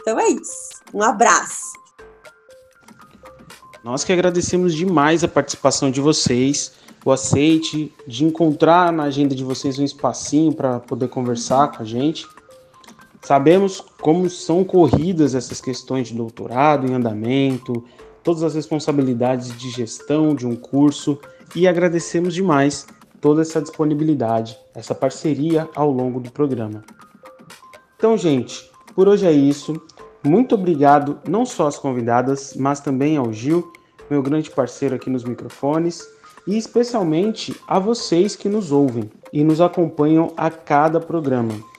[0.00, 0.68] Então é isso.
[0.94, 1.72] Um abraço.
[3.82, 6.72] Nós que agradecemos demais a participação de vocês.
[7.02, 11.86] o aceite, de encontrar na agenda de vocês um espacinho para poder conversar com a
[11.86, 12.26] gente.
[13.22, 17.84] Sabemos como são corridas essas questões de doutorado em andamento,
[18.22, 21.18] todas as responsabilidades de gestão de um curso
[21.54, 22.86] e agradecemos demais
[23.20, 26.82] toda essa disponibilidade, essa parceria ao longo do programa.
[27.96, 29.80] Então, gente, por hoje é isso.
[30.24, 33.72] Muito obrigado não só às convidadas, mas também ao Gil,
[34.08, 36.02] meu grande parceiro aqui nos microfones,
[36.46, 41.69] e especialmente a vocês que nos ouvem e nos acompanham a cada programa.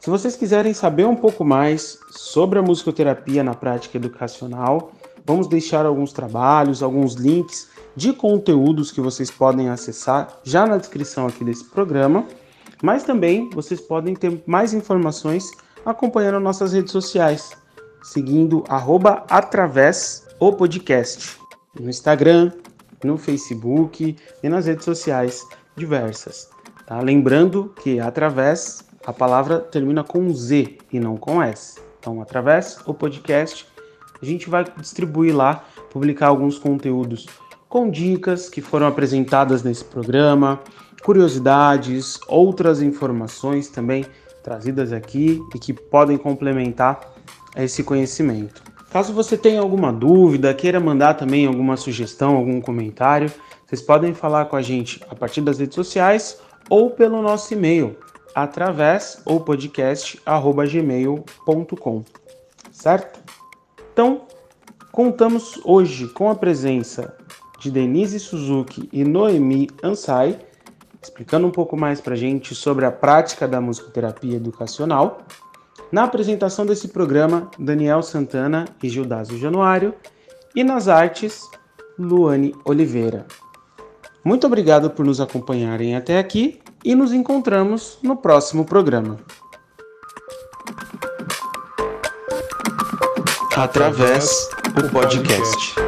[0.00, 4.92] Se vocês quiserem saber um pouco mais sobre a musicoterapia na prática educacional,
[5.26, 11.26] vamos deixar alguns trabalhos, alguns links de conteúdos que vocês podem acessar já na descrição
[11.26, 12.24] aqui desse programa,
[12.80, 15.50] mas também vocês podem ter mais informações
[15.84, 17.50] acompanhando nossas redes sociais,
[18.02, 21.36] seguindo arroba através o podcast
[21.78, 22.52] no Instagram,
[23.02, 25.44] no Facebook e nas redes sociais
[25.76, 26.48] diversas.
[26.86, 27.00] Tá?
[27.00, 31.80] Lembrando que através a palavra termina com Z e não com S.
[31.98, 33.66] Então, através o podcast,
[34.20, 37.26] a gente vai distribuir lá, publicar alguns conteúdos
[37.70, 40.60] com dicas que foram apresentadas nesse programa,
[41.02, 44.04] curiosidades, outras informações também
[44.44, 47.00] trazidas aqui e que podem complementar
[47.56, 48.62] esse conhecimento.
[48.90, 53.32] Caso você tenha alguma dúvida, queira mandar também alguma sugestão, algum comentário,
[53.66, 56.38] vocês podem falar com a gente a partir das redes sociais
[56.68, 57.96] ou pelo nosso e-mail
[58.34, 62.04] através ou podcast@gmail.com.
[62.70, 63.20] Certo?
[63.92, 64.26] Então,
[64.92, 67.16] contamos hoje com a presença
[67.58, 70.38] de Denise Suzuki e Noemi Ansai,
[71.02, 75.22] explicando um pouco mais para gente sobre a prática da musicoterapia educacional.
[75.90, 79.94] Na apresentação desse programa, Daniel Santana e Gildásio Januário,
[80.54, 81.48] e nas artes,
[81.98, 83.26] Luane Oliveira.
[84.24, 89.18] Muito obrigado por nos acompanharem até aqui e nos encontramos no próximo programa.
[93.56, 95.87] Através do podcast.